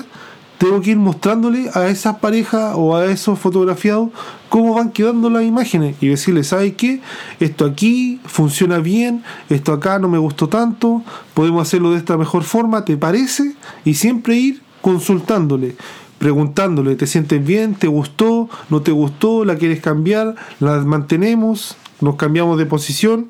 tengo 0.59 0.81
que 0.81 0.91
ir 0.91 0.97
mostrándole 0.97 1.69
a 1.73 1.88
esas 1.88 2.17
parejas 2.17 2.73
o 2.75 2.95
a 2.95 3.05
esos 3.05 3.39
fotografiados 3.39 4.09
cómo 4.49 4.75
van 4.75 4.91
quedando 4.91 5.29
las 5.29 5.43
imágenes 5.43 5.95
y 6.01 6.07
decirles, 6.07 6.47
¿sabes 6.47 6.73
qué? 6.75 7.01
Esto 7.39 7.65
aquí 7.65 8.19
funciona 8.25 8.79
bien, 8.79 9.23
esto 9.49 9.71
acá 9.71 9.99
no 9.99 10.09
me 10.09 10.17
gustó 10.17 10.49
tanto, 10.49 11.01
podemos 11.33 11.62
hacerlo 11.62 11.91
de 11.91 11.97
esta 11.97 12.17
mejor 12.17 12.43
forma, 12.43 12.83
¿te 12.83 12.97
parece? 12.97 13.55
Y 13.85 13.93
siempre 13.93 14.35
ir 14.35 14.62
consultándole, 14.81 15.77
preguntándole, 16.17 16.95
¿te 16.95 17.07
sientes 17.07 17.43
bien? 17.43 17.75
¿Te 17.75 17.88
gustó? 17.88 18.49
¿No 18.69 18.81
te 18.81 18.91
gustó? 18.91 19.45
¿La 19.45 19.55
quieres 19.55 19.81
cambiar? 19.81 20.35
¿La 20.59 20.79
mantenemos? 20.81 21.77
¿Nos 22.01 22.15
cambiamos 22.15 22.57
de 22.57 22.65
posición? 22.65 23.29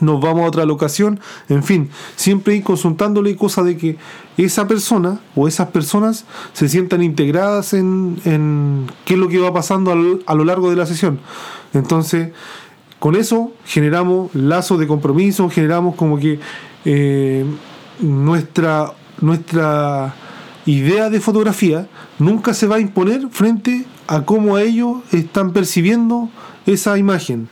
Nos 0.00 0.20
vamos 0.20 0.44
a 0.44 0.48
otra 0.48 0.64
locación, 0.64 1.20
en 1.48 1.62
fin, 1.62 1.90
siempre 2.16 2.56
ir 2.56 2.62
consultándole 2.62 3.36
cosas 3.36 3.64
de 3.66 3.76
que 3.76 3.96
esa 4.36 4.66
persona 4.66 5.20
o 5.34 5.48
esas 5.48 5.68
personas 5.68 6.24
se 6.52 6.68
sientan 6.68 7.02
integradas 7.02 7.72
en, 7.74 8.20
en 8.24 8.86
qué 9.04 9.14
es 9.14 9.20
lo 9.20 9.28
que 9.28 9.38
va 9.38 9.52
pasando 9.52 9.92
a 10.26 10.34
lo 10.34 10.44
largo 10.44 10.70
de 10.70 10.76
la 10.76 10.86
sesión. 10.86 11.20
Entonces, 11.74 12.30
con 12.98 13.16
eso 13.16 13.52
generamos 13.64 14.34
lazos 14.34 14.78
de 14.78 14.86
compromiso, 14.86 15.48
generamos 15.48 15.94
como 15.96 16.18
que 16.18 16.38
eh, 16.84 17.44
nuestra, 18.00 18.92
nuestra 19.20 20.14
idea 20.66 21.10
de 21.10 21.20
fotografía 21.20 21.88
nunca 22.18 22.54
se 22.54 22.66
va 22.66 22.76
a 22.76 22.80
imponer 22.80 23.28
frente 23.30 23.86
a 24.06 24.22
cómo 24.22 24.58
ellos 24.58 24.98
están 25.12 25.52
percibiendo 25.52 26.28
esa 26.66 26.98
imagen. 26.98 27.48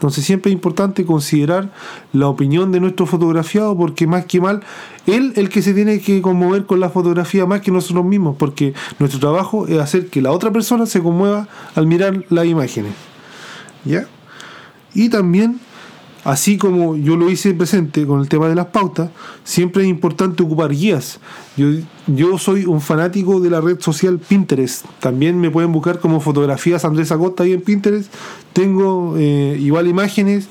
Entonces 0.00 0.24
siempre 0.24 0.50
es 0.50 0.54
importante 0.54 1.04
considerar 1.04 1.68
la 2.14 2.26
opinión 2.28 2.72
de 2.72 2.80
nuestro 2.80 3.04
fotografiado 3.04 3.76
porque 3.76 4.06
más 4.06 4.24
que 4.24 4.40
mal, 4.40 4.62
él 5.06 5.34
el 5.36 5.50
que 5.50 5.60
se 5.60 5.74
tiene 5.74 6.00
que 6.00 6.22
conmover 6.22 6.64
con 6.64 6.80
la 6.80 6.88
fotografía 6.88 7.44
más 7.44 7.60
que 7.60 7.70
nosotros 7.70 8.06
mismos, 8.06 8.34
porque 8.38 8.72
nuestro 8.98 9.20
trabajo 9.20 9.66
es 9.66 9.78
hacer 9.78 10.06
que 10.06 10.22
la 10.22 10.32
otra 10.32 10.50
persona 10.50 10.86
se 10.86 11.02
conmueva 11.02 11.48
al 11.74 11.86
mirar 11.86 12.24
las 12.30 12.46
imágenes. 12.46 12.94
¿Ya? 13.84 14.06
Y 14.94 15.10
también 15.10 15.60
Así 16.22 16.58
como 16.58 16.96
yo 16.96 17.16
lo 17.16 17.30
hice 17.30 17.54
presente 17.54 18.06
con 18.06 18.20
el 18.20 18.28
tema 18.28 18.48
de 18.48 18.54
las 18.54 18.66
pautas, 18.66 19.10
siempre 19.42 19.84
es 19.84 19.88
importante 19.88 20.42
ocupar 20.42 20.70
guías. 20.70 21.18
Yo, 21.56 21.68
yo 22.06 22.36
soy 22.36 22.66
un 22.66 22.82
fanático 22.82 23.40
de 23.40 23.48
la 23.48 23.60
red 23.62 23.80
social 23.80 24.18
Pinterest. 24.18 24.84
También 25.00 25.40
me 25.40 25.50
pueden 25.50 25.72
buscar 25.72 25.98
como 25.98 26.20
fotografías 26.20 26.84
Andrés 26.84 27.10
Acosta 27.10 27.44
ahí 27.44 27.54
en 27.54 27.62
Pinterest. 27.62 28.12
Tengo 28.52 29.14
eh, 29.16 29.56
igual 29.60 29.86
imágenes 29.86 30.48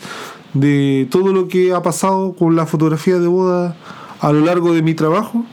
de 0.56 1.08
todo 1.12 1.34
lo 1.34 1.48
que 1.48 1.72
ha 1.74 1.84
pasado 1.84 2.34
con 2.34 2.56
la 2.56 2.66
fotografía 2.66 3.20
de 3.20 3.28
boda 3.28 3.76
a 4.22 4.32
lo 4.32 4.42
largo 4.42 4.74
de 4.74 4.82
mi 4.82 4.96
trabajo. 4.96 5.46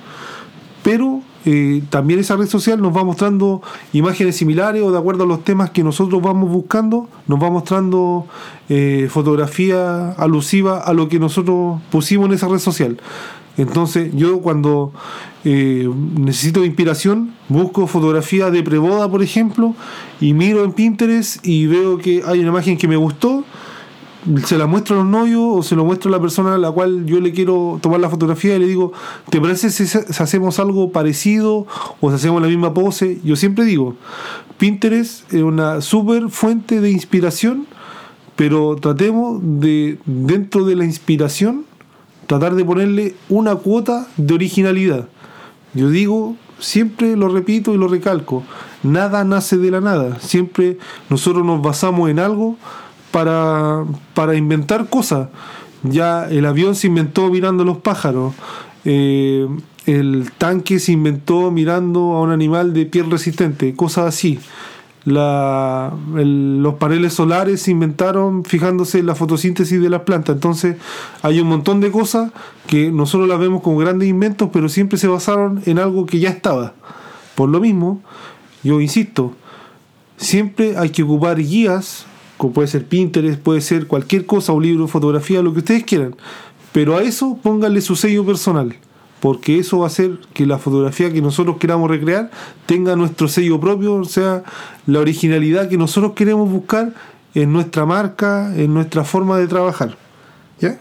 Pero 0.82 1.20
eh, 1.48 1.84
también 1.90 2.18
esa 2.18 2.34
red 2.34 2.48
social 2.48 2.82
nos 2.82 2.94
va 2.94 3.04
mostrando 3.04 3.62
imágenes 3.92 4.34
similares 4.34 4.82
o 4.82 4.90
de 4.90 4.98
acuerdo 4.98 5.22
a 5.22 5.26
los 5.28 5.44
temas 5.44 5.70
que 5.70 5.84
nosotros 5.84 6.20
vamos 6.20 6.50
buscando, 6.50 7.08
nos 7.28 7.40
va 7.40 7.50
mostrando 7.50 8.26
eh, 8.68 9.06
fotografía 9.08 10.10
alusiva 10.10 10.80
a 10.80 10.92
lo 10.92 11.08
que 11.08 11.20
nosotros 11.20 11.80
pusimos 11.92 12.26
en 12.26 12.34
esa 12.34 12.48
red 12.48 12.58
social. 12.58 12.98
Entonces 13.56 14.10
yo 14.12 14.40
cuando 14.40 14.92
eh, 15.44 15.88
necesito 16.18 16.64
inspiración 16.64 17.32
busco 17.48 17.86
fotografía 17.86 18.50
de 18.50 18.64
preboda, 18.64 19.08
por 19.08 19.22
ejemplo, 19.22 19.76
y 20.20 20.32
miro 20.32 20.64
en 20.64 20.72
Pinterest 20.72 21.46
y 21.46 21.68
veo 21.68 21.98
que 21.98 22.24
hay 22.26 22.40
una 22.40 22.48
imagen 22.48 22.76
que 22.76 22.88
me 22.88 22.96
gustó 22.96 23.44
se 24.44 24.58
la 24.58 24.66
muestro 24.66 24.96
a 24.96 24.98
los 25.02 25.08
novios 25.08 25.42
o 25.42 25.62
se 25.62 25.76
lo 25.76 25.84
muestro 25.84 26.08
a 26.08 26.12
la 26.12 26.20
persona 26.20 26.54
a 26.54 26.58
la 26.58 26.70
cual 26.70 27.06
yo 27.06 27.20
le 27.20 27.32
quiero 27.32 27.78
tomar 27.80 28.00
la 28.00 28.10
fotografía 28.10 28.56
y 28.56 28.58
le 28.58 28.66
digo, 28.66 28.92
¿te 29.30 29.40
parece 29.40 29.70
si, 29.70 29.84
hacemos 30.18 30.58
algo 30.58 30.90
parecido 30.90 31.66
o 32.00 32.10
si 32.10 32.16
hacemos 32.16 32.42
la 32.42 32.48
misma 32.48 32.74
pose? 32.74 33.20
Yo 33.22 33.36
siempre 33.36 33.64
digo, 33.64 33.96
Pinterest 34.58 35.32
es 35.32 35.42
una 35.42 35.80
súper 35.80 36.28
fuente 36.30 36.80
de 36.80 36.90
inspiración, 36.90 37.66
pero 38.34 38.76
tratemos 38.76 39.38
de, 39.42 39.98
dentro 40.04 40.64
de 40.64 40.76
la 40.76 40.84
inspiración, 40.84 41.64
tratar 42.26 42.54
de 42.54 42.64
ponerle 42.64 43.14
una 43.28 43.54
cuota 43.56 44.08
de 44.16 44.34
originalidad. 44.34 45.08
Yo 45.74 45.88
digo, 45.90 46.36
siempre 46.58 47.16
lo 47.16 47.28
repito 47.28 47.74
y 47.74 47.78
lo 47.78 47.86
recalco, 47.86 48.42
nada 48.82 49.24
nace 49.24 49.56
de 49.56 49.70
la 49.70 49.80
nada, 49.80 50.18
siempre 50.20 50.78
nosotros 51.10 51.44
nos 51.44 51.62
basamos 51.62 52.10
en 52.10 52.18
algo 52.18 52.56
para, 54.14 54.36
inventar 54.36 54.88
cosas. 54.88 55.28
Ya 55.82 56.28
el 56.28 56.44
avión 56.44 56.74
se 56.74 56.88
inventó 56.88 57.30
mirando 57.30 57.64
los 57.64 57.78
pájaros. 57.78 58.34
Eh, 58.84 59.48
el 59.86 60.30
tanque 60.36 60.78
se 60.78 60.92
inventó 60.92 61.50
mirando 61.50 62.00
a 62.14 62.20
un 62.20 62.30
animal 62.30 62.74
de 62.74 62.84
piel 62.86 63.10
resistente, 63.10 63.74
cosas 63.74 64.06
así. 64.06 64.38
los 65.04 66.74
paneles 66.74 67.14
solares 67.14 67.62
se 67.62 67.70
inventaron 67.70 68.44
fijándose 68.44 68.98
en 68.98 69.06
la 69.06 69.14
fotosíntesis 69.14 69.80
de 69.80 69.88
las 69.88 70.02
plantas. 70.02 70.34
Entonces 70.34 70.76
hay 71.22 71.40
un 71.40 71.48
montón 71.48 71.80
de 71.80 71.90
cosas 71.90 72.32
que 72.66 72.90
nosotros 72.90 73.28
las 73.28 73.38
vemos 73.38 73.62
como 73.62 73.78
grandes 73.78 74.08
inventos, 74.08 74.50
pero 74.52 74.68
siempre 74.68 74.98
se 74.98 75.06
basaron 75.08 75.62
en 75.64 75.78
algo 75.78 76.04
que 76.04 76.18
ya 76.18 76.28
estaba. 76.28 76.74
Por 77.34 77.48
lo 77.48 77.60
mismo, 77.60 78.02
yo 78.62 78.80
insisto, 78.80 79.32
siempre 80.18 80.76
hay 80.76 80.90
que 80.90 81.02
ocupar 81.02 81.38
guías 81.38 82.06
puede 82.38 82.68
ser 82.68 82.86
Pinterest, 82.86 83.40
puede 83.40 83.60
ser 83.60 83.86
cualquier 83.86 84.26
cosa, 84.26 84.52
un 84.52 84.62
libro, 84.62 84.88
fotografía, 84.88 85.42
lo 85.42 85.52
que 85.52 85.60
ustedes 85.60 85.84
quieran. 85.84 86.14
Pero 86.72 86.96
a 86.96 87.02
eso 87.02 87.38
pónganle 87.42 87.80
su 87.80 87.96
sello 87.96 88.24
personal, 88.24 88.76
porque 89.20 89.58
eso 89.58 89.78
va 89.78 89.84
a 89.84 89.86
hacer 89.88 90.18
que 90.34 90.46
la 90.46 90.58
fotografía 90.58 91.12
que 91.12 91.22
nosotros 91.22 91.56
queramos 91.58 91.90
recrear 91.90 92.30
tenga 92.66 92.96
nuestro 92.96 93.28
sello 93.28 93.58
propio, 93.58 93.94
o 93.94 94.04
sea, 94.04 94.44
la 94.86 95.00
originalidad 95.00 95.68
que 95.68 95.78
nosotros 95.78 96.12
queremos 96.12 96.50
buscar 96.50 96.92
en 97.34 97.52
nuestra 97.52 97.86
marca, 97.86 98.54
en 98.56 98.74
nuestra 98.74 99.04
forma 99.04 99.38
de 99.38 99.46
trabajar. 99.46 99.96
¿Ya? 100.60 100.78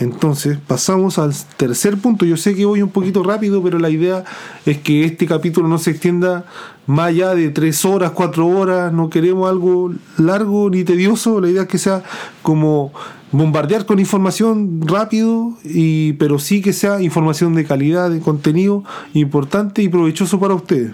Entonces, 0.00 0.58
pasamos 0.66 1.18
al 1.18 1.34
tercer 1.56 1.98
punto. 1.98 2.24
Yo 2.24 2.36
sé 2.36 2.54
que 2.54 2.64
voy 2.64 2.82
un 2.82 2.90
poquito 2.90 3.22
rápido, 3.22 3.62
pero 3.62 3.78
la 3.78 3.90
idea 3.90 4.24
es 4.66 4.78
que 4.78 5.04
este 5.04 5.26
capítulo 5.26 5.68
no 5.68 5.78
se 5.78 5.90
extienda 5.90 6.46
más 6.86 7.08
allá 7.08 7.34
de 7.34 7.50
tres 7.50 7.84
horas, 7.84 8.12
cuatro 8.12 8.46
horas. 8.46 8.92
No 8.92 9.10
queremos 9.10 9.48
algo 9.48 9.92
largo 10.18 10.70
ni 10.70 10.84
tedioso. 10.84 11.40
La 11.40 11.48
idea 11.48 11.62
es 11.62 11.68
que 11.68 11.78
sea 11.78 12.02
como 12.42 12.92
bombardear 13.30 13.86
con 13.86 13.98
información 13.98 14.82
rápido, 14.86 15.54
y, 15.64 16.12
pero 16.14 16.38
sí 16.38 16.60
que 16.60 16.72
sea 16.72 17.00
información 17.00 17.54
de 17.54 17.64
calidad, 17.64 18.10
de 18.10 18.20
contenido 18.20 18.84
importante 19.14 19.82
y 19.82 19.88
provechoso 19.88 20.38
para 20.38 20.54
ustedes. 20.54 20.92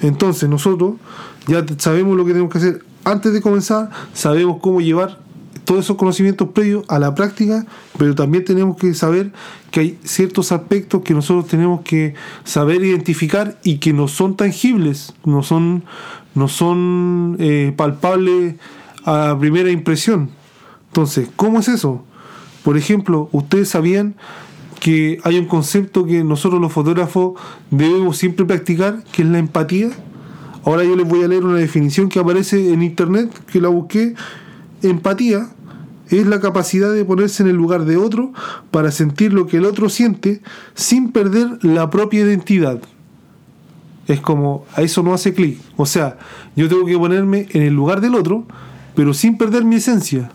Entonces, 0.00 0.48
nosotros 0.48 0.94
ya 1.46 1.64
sabemos 1.78 2.16
lo 2.16 2.24
que 2.24 2.32
tenemos 2.32 2.52
que 2.52 2.58
hacer 2.58 2.84
antes 3.04 3.32
de 3.32 3.40
comenzar, 3.40 3.90
sabemos 4.14 4.58
cómo 4.60 4.80
llevar 4.80 5.18
todos 5.64 5.84
esos 5.84 5.96
conocimientos 5.96 6.48
previos 6.50 6.84
a 6.88 6.98
la 6.98 7.14
práctica, 7.14 7.66
pero 7.98 8.14
también 8.14 8.44
tenemos 8.44 8.76
que 8.76 8.94
saber 8.94 9.32
que 9.70 9.80
hay 9.80 9.98
ciertos 10.04 10.52
aspectos 10.52 11.02
que 11.02 11.14
nosotros 11.14 11.48
tenemos 11.48 11.80
que 11.82 12.14
saber 12.44 12.84
identificar 12.84 13.58
y 13.64 13.78
que 13.78 13.92
no 13.92 14.08
son 14.08 14.36
tangibles, 14.36 15.14
no 15.24 15.42
son, 15.42 15.84
no 16.34 16.48
son 16.48 17.36
eh, 17.40 17.72
palpables 17.76 18.56
a 19.04 19.36
primera 19.38 19.70
impresión. 19.70 20.30
Entonces, 20.88 21.28
¿cómo 21.36 21.60
es 21.60 21.68
eso? 21.68 22.04
Por 22.62 22.76
ejemplo, 22.76 23.28
ustedes 23.32 23.68
sabían 23.68 24.14
que 24.80 25.18
hay 25.24 25.38
un 25.38 25.46
concepto 25.46 26.04
que 26.04 26.22
nosotros 26.24 26.60
los 26.60 26.72
fotógrafos 26.72 27.40
debemos 27.70 28.18
siempre 28.18 28.44
practicar, 28.44 29.02
que 29.12 29.22
es 29.22 29.28
la 29.28 29.38
empatía. 29.38 29.90
Ahora 30.64 30.84
yo 30.84 30.94
les 30.94 31.08
voy 31.08 31.22
a 31.22 31.28
leer 31.28 31.44
una 31.44 31.58
definición 31.58 32.08
que 32.08 32.18
aparece 32.18 32.72
en 32.72 32.82
internet, 32.82 33.30
que 33.46 33.60
la 33.60 33.68
busqué. 33.68 34.14
Empatía 34.84 35.48
es 36.10 36.26
la 36.26 36.40
capacidad 36.40 36.92
de 36.92 37.04
ponerse 37.04 37.42
en 37.42 37.48
el 37.48 37.56
lugar 37.56 37.84
de 37.84 37.96
otro 37.96 38.32
para 38.70 38.90
sentir 38.90 39.32
lo 39.32 39.46
que 39.46 39.56
el 39.56 39.64
otro 39.64 39.88
siente 39.88 40.42
sin 40.74 41.12
perder 41.12 41.58
la 41.62 41.90
propia 41.90 42.20
identidad. 42.20 42.80
Es 44.06 44.20
como, 44.20 44.66
a 44.74 44.82
eso 44.82 45.02
no 45.02 45.14
hace 45.14 45.32
clic. 45.32 45.58
O 45.76 45.86
sea, 45.86 46.18
yo 46.56 46.68
tengo 46.68 46.84
que 46.84 46.98
ponerme 46.98 47.46
en 47.50 47.62
el 47.62 47.74
lugar 47.74 48.00
del 48.00 48.14
otro, 48.14 48.46
pero 48.94 49.14
sin 49.14 49.38
perder 49.38 49.64
mi 49.64 49.76
esencia. 49.76 50.30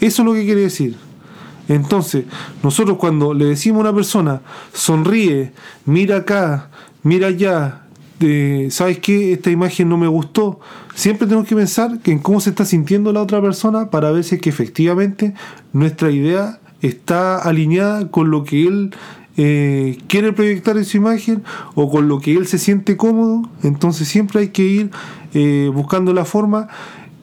Eso 0.00 0.22
es 0.22 0.26
lo 0.26 0.34
que 0.34 0.44
quiere 0.44 0.62
decir. 0.62 0.96
Entonces, 1.68 2.24
nosotros 2.62 2.98
cuando 2.98 3.32
le 3.32 3.46
decimos 3.46 3.78
a 3.78 3.88
una 3.88 3.94
persona, 3.94 4.42
sonríe, 4.72 5.52
mira 5.86 6.18
acá, 6.18 6.70
mira 7.02 7.28
allá, 7.28 7.83
¿sabes 8.70 8.98
qué? 8.98 9.32
Esta 9.32 9.50
imagen 9.50 9.88
no 9.88 9.96
me 9.96 10.06
gustó. 10.06 10.60
Siempre 10.94 11.26
tenemos 11.26 11.48
que 11.48 11.56
pensar 11.56 11.98
en 12.04 12.18
cómo 12.18 12.40
se 12.40 12.50
está 12.50 12.64
sintiendo 12.64 13.12
la 13.12 13.22
otra 13.22 13.40
persona 13.40 13.90
para 13.90 14.10
ver 14.10 14.24
si 14.24 14.36
es 14.36 14.40
que 14.40 14.50
efectivamente 14.50 15.34
nuestra 15.72 16.10
idea 16.10 16.60
está 16.82 17.38
alineada 17.38 18.10
con 18.10 18.30
lo 18.30 18.44
que 18.44 18.66
él 18.66 18.94
eh, 19.36 19.98
quiere 20.06 20.32
proyectar 20.32 20.76
en 20.76 20.84
su 20.84 20.96
imagen 20.96 21.42
o 21.74 21.90
con 21.90 22.08
lo 22.08 22.20
que 22.20 22.36
él 22.36 22.46
se 22.46 22.58
siente 22.58 22.96
cómodo. 22.96 23.48
Entonces 23.62 24.08
siempre 24.08 24.40
hay 24.40 24.48
que 24.48 24.62
ir 24.62 24.90
eh, 25.34 25.70
buscando 25.72 26.12
la 26.12 26.24
forma 26.24 26.68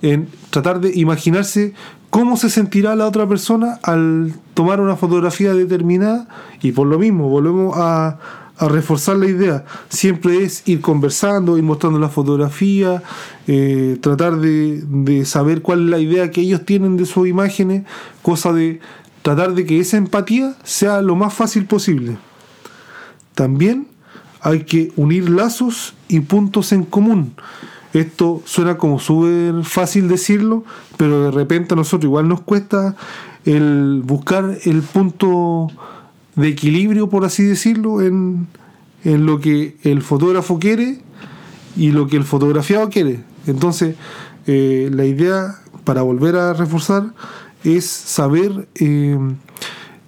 en 0.01 0.27
tratar 0.49 0.81
de 0.81 0.91
imaginarse 0.95 1.73
cómo 2.09 2.35
se 2.35 2.49
sentirá 2.49 2.95
la 2.95 3.07
otra 3.07 3.27
persona 3.27 3.79
al 3.83 4.33
tomar 4.53 4.81
una 4.81 4.97
fotografía 4.97 5.53
determinada 5.53 6.27
y 6.61 6.73
por 6.73 6.87
lo 6.87 6.99
mismo 6.99 7.29
volvemos 7.29 7.73
a, 7.77 8.19
a 8.61 8.67
reforzar 8.67 9.17
la 9.17 9.25
idea. 9.25 9.65
Siempre 9.89 10.43
es 10.43 10.61
ir 10.67 10.81
conversando, 10.81 11.57
ir 11.57 11.63
mostrando 11.63 11.97
la 11.97 12.09
fotografía, 12.09 13.01
eh, 13.47 13.97
tratar 14.01 14.37
de, 14.37 15.25
saber 15.25 15.63
cuál 15.63 15.85
es 15.85 15.89
la 15.89 15.97
idea 15.97 16.29
que 16.29 16.41
ellos 16.41 16.63
tienen 16.63 16.95
de 16.95 17.07
sus 17.07 17.27
imágenes, 17.27 17.85
cosa 18.21 18.53
de 18.53 18.79
tratar 19.23 19.55
de 19.55 19.65
que 19.65 19.79
esa 19.79 19.97
empatía 19.97 20.55
sea 20.63 21.01
lo 21.01 21.15
más 21.15 21.33
fácil 21.33 21.65
posible. 21.65 22.17
También 23.33 23.87
hay 24.41 24.63
que 24.63 24.91
unir 24.95 25.27
lazos 25.31 25.95
y 26.07 26.19
puntos 26.19 26.71
en 26.71 26.83
común. 26.83 27.33
Esto 27.93 28.43
suena 28.45 28.77
como 28.77 28.99
súper 28.99 29.63
fácil 29.63 30.07
decirlo, 30.07 30.63
pero 30.97 31.23
de 31.23 31.31
repente 31.31 31.73
a 31.73 31.77
nosotros 31.77 32.03
igual 32.03 32.27
nos 32.27 32.41
cuesta 32.41 32.95
el 33.43 34.03
buscar 34.05 34.55
el 34.65 34.83
punto 34.83 35.69
de 36.35 36.47
equilibrio, 36.47 37.09
por 37.09 37.25
así 37.25 37.43
decirlo, 37.43 38.01
en, 38.01 38.47
lo 39.03 39.39
que 39.39 39.77
el 39.83 40.01
fotógrafo 40.01 40.59
quiere 40.59 40.99
y 41.75 41.91
lo 41.91 42.07
que 42.07 42.17
el 42.17 42.23
fotografiado 42.23 42.89
quiere. 42.89 43.19
Entonces, 43.47 43.95
eh, 44.47 44.89
la 44.93 45.05
idea, 45.05 45.55
para 45.83 46.03
volver 46.03 46.35
a 46.35 46.53
reforzar, 46.53 47.13
es 47.63 47.85
saber 47.85 48.67
eh, 48.75 49.17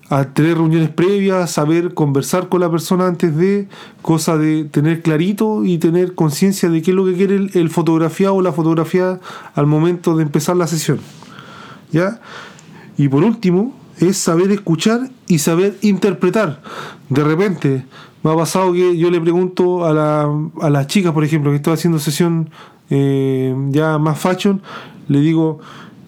a 0.09 0.25
tener 0.25 0.57
reuniones 0.57 0.89
previas, 0.89 1.51
saber 1.51 1.95
conversar 1.95 2.49
con 2.49 2.61
la 2.61 2.69
persona 2.69 3.07
antes 3.07 3.35
de, 3.35 3.67
cosa 4.03 4.37
de 4.37 4.65
tener 4.65 5.01
clarito 5.01 5.65
y 5.65 5.79
tener 5.79 6.13
conciencia 6.13 6.69
de 6.69 6.81
qué 6.83 6.91
es 6.91 6.95
lo 6.95 7.05
que 7.05 7.13
quiere 7.13 7.35
el, 7.35 7.51
el 7.55 7.69
fotografiado 7.69 8.35
o 8.35 8.41
la 8.41 8.51
fotografía 8.51 9.19
al 9.55 9.65
momento 9.65 10.15
de 10.15 10.23
empezar 10.23 10.55
la 10.55 10.67
sesión. 10.67 10.99
¿Ya? 11.91 12.21
Y 12.97 13.07
por 13.07 13.23
último, 13.23 13.73
es 13.99 14.17
saber 14.17 14.51
escuchar 14.51 15.09
y 15.27 15.39
saber 15.39 15.77
interpretar. 15.81 16.61
De 17.09 17.23
repente, 17.23 17.85
me 18.23 18.31
ha 18.31 18.35
pasado 18.35 18.73
que 18.73 18.97
yo 18.97 19.11
le 19.11 19.19
pregunto 19.19 19.85
a, 19.85 19.93
la, 19.93 20.29
a 20.61 20.69
las 20.69 20.87
chicas, 20.87 21.11
por 21.11 21.23
ejemplo, 21.23 21.51
que 21.51 21.57
estoy 21.57 21.73
haciendo 21.73 21.99
sesión 21.99 22.49
eh, 22.89 23.55
ya 23.69 23.97
más 23.97 24.19
fashion, 24.19 24.61
le 25.07 25.19
digo, 25.19 25.59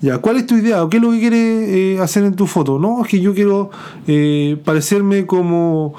ya, 0.01 0.19
¿cuál 0.19 0.37
es 0.37 0.45
tu 0.45 0.55
idea? 0.55 0.83
¿O 0.83 0.89
qué 0.89 0.97
es 0.97 1.03
lo 1.03 1.11
que 1.11 1.19
quieres 1.19 1.69
eh, 1.69 1.99
hacer 2.01 2.23
en 2.23 2.35
tu 2.35 2.47
foto? 2.47 2.79
No, 2.79 3.03
es 3.03 3.07
que 3.09 3.19
yo 3.19 3.33
quiero 3.33 3.69
eh, 4.07 4.57
parecerme 4.63 5.25
como 5.25 5.95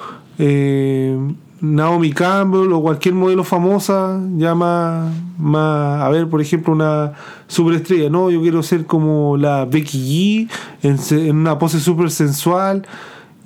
Naomi 1.61 2.13
Campbell 2.13 2.73
o 2.73 2.83
cualquier 2.83 3.15
modelo 3.15 3.43
famosa, 3.43 4.21
ya 4.37 4.55
más, 4.55 5.13
más, 5.39 6.03
a 6.03 6.09
ver, 6.11 6.29
por 6.29 6.43
ejemplo, 6.43 6.73
una 6.73 7.15
superestrella, 7.47 8.11
no, 8.11 8.31
yo 8.31 8.43
quiero 8.43 8.63
ser 8.63 8.85
como 8.85 9.37
la 9.37 9.65
Becky 9.65 10.49
G 10.83 11.19
en, 11.19 11.37
una 11.37 11.59
pose 11.59 11.81
súper 11.81 12.11
sensual 12.11 12.87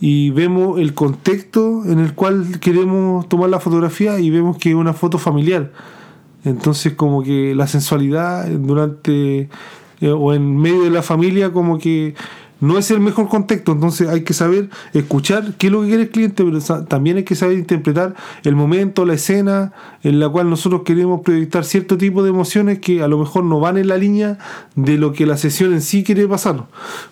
y 0.01 0.31
vemos 0.31 0.81
el 0.81 0.95
contexto 0.95 1.85
en 1.85 2.01
el 2.01 2.15
cual 2.15 2.59
queremos 2.61 3.29
tomar 3.29 3.51
la 3.51 3.61
fotografía 3.61 4.19
y 4.19 4.31
vemos 4.31 4.57
que 4.57 4.71
es 4.71 4.75
una 4.75 4.93
foto 4.93 5.19
familiar. 5.19 5.73
Entonces 6.45 6.95
como 6.95 7.23
que 7.23 7.55
la 7.55 7.67
sensualidad 7.67 8.49
durante 8.49 9.51
eh, 10.01 10.11
o 10.11 10.33
en 10.33 10.57
medio 10.57 10.83
de 10.85 10.91
la 10.91 11.03
familia 11.03 11.53
como 11.53 11.79
que 11.79 12.15
no 12.61 12.79
es 12.79 12.91
el 12.91 13.01
mejor 13.01 13.29
contexto, 13.29 13.73
entonces 13.73 14.09
hay 14.09 14.23
que 14.23 14.35
saber 14.35 14.69
escuchar 14.93 15.55
qué 15.59 15.67
es 15.69 15.73
lo 15.73 15.83
que 15.83 15.89
quiere 15.89 16.03
el 16.05 16.11
cliente, 16.11 16.45
pero 16.45 16.61
también 16.85 17.17
hay 17.17 17.25
que 17.25 17.35
saber 17.35 17.59
interpretar 17.59 18.15
el 18.45 18.57
momento, 18.57 19.05
la 19.05 19.15
escena 19.15 19.73
en 20.03 20.21
la 20.21 20.29
cual 20.29 20.49
nosotros 20.49 20.83
queremos 20.85 21.21
proyectar 21.23 21.65
cierto 21.65 21.99
tipo 21.99 22.23
de 22.23 22.31
emociones 22.31 22.79
que 22.79 23.03
a 23.03 23.09
lo 23.09 23.19
mejor 23.19 23.45
no 23.45 23.61
van 23.61 23.79
en 23.79 23.89
la 23.89 23.97
línea 23.97 24.39
de 24.75 24.97
lo 24.99 25.13
que 25.13 25.27
la 25.27 25.37
sesión 25.37 25.73
en 25.73 25.83
sí 25.83 26.05
quiere 26.05 26.27
pasar. 26.27 26.65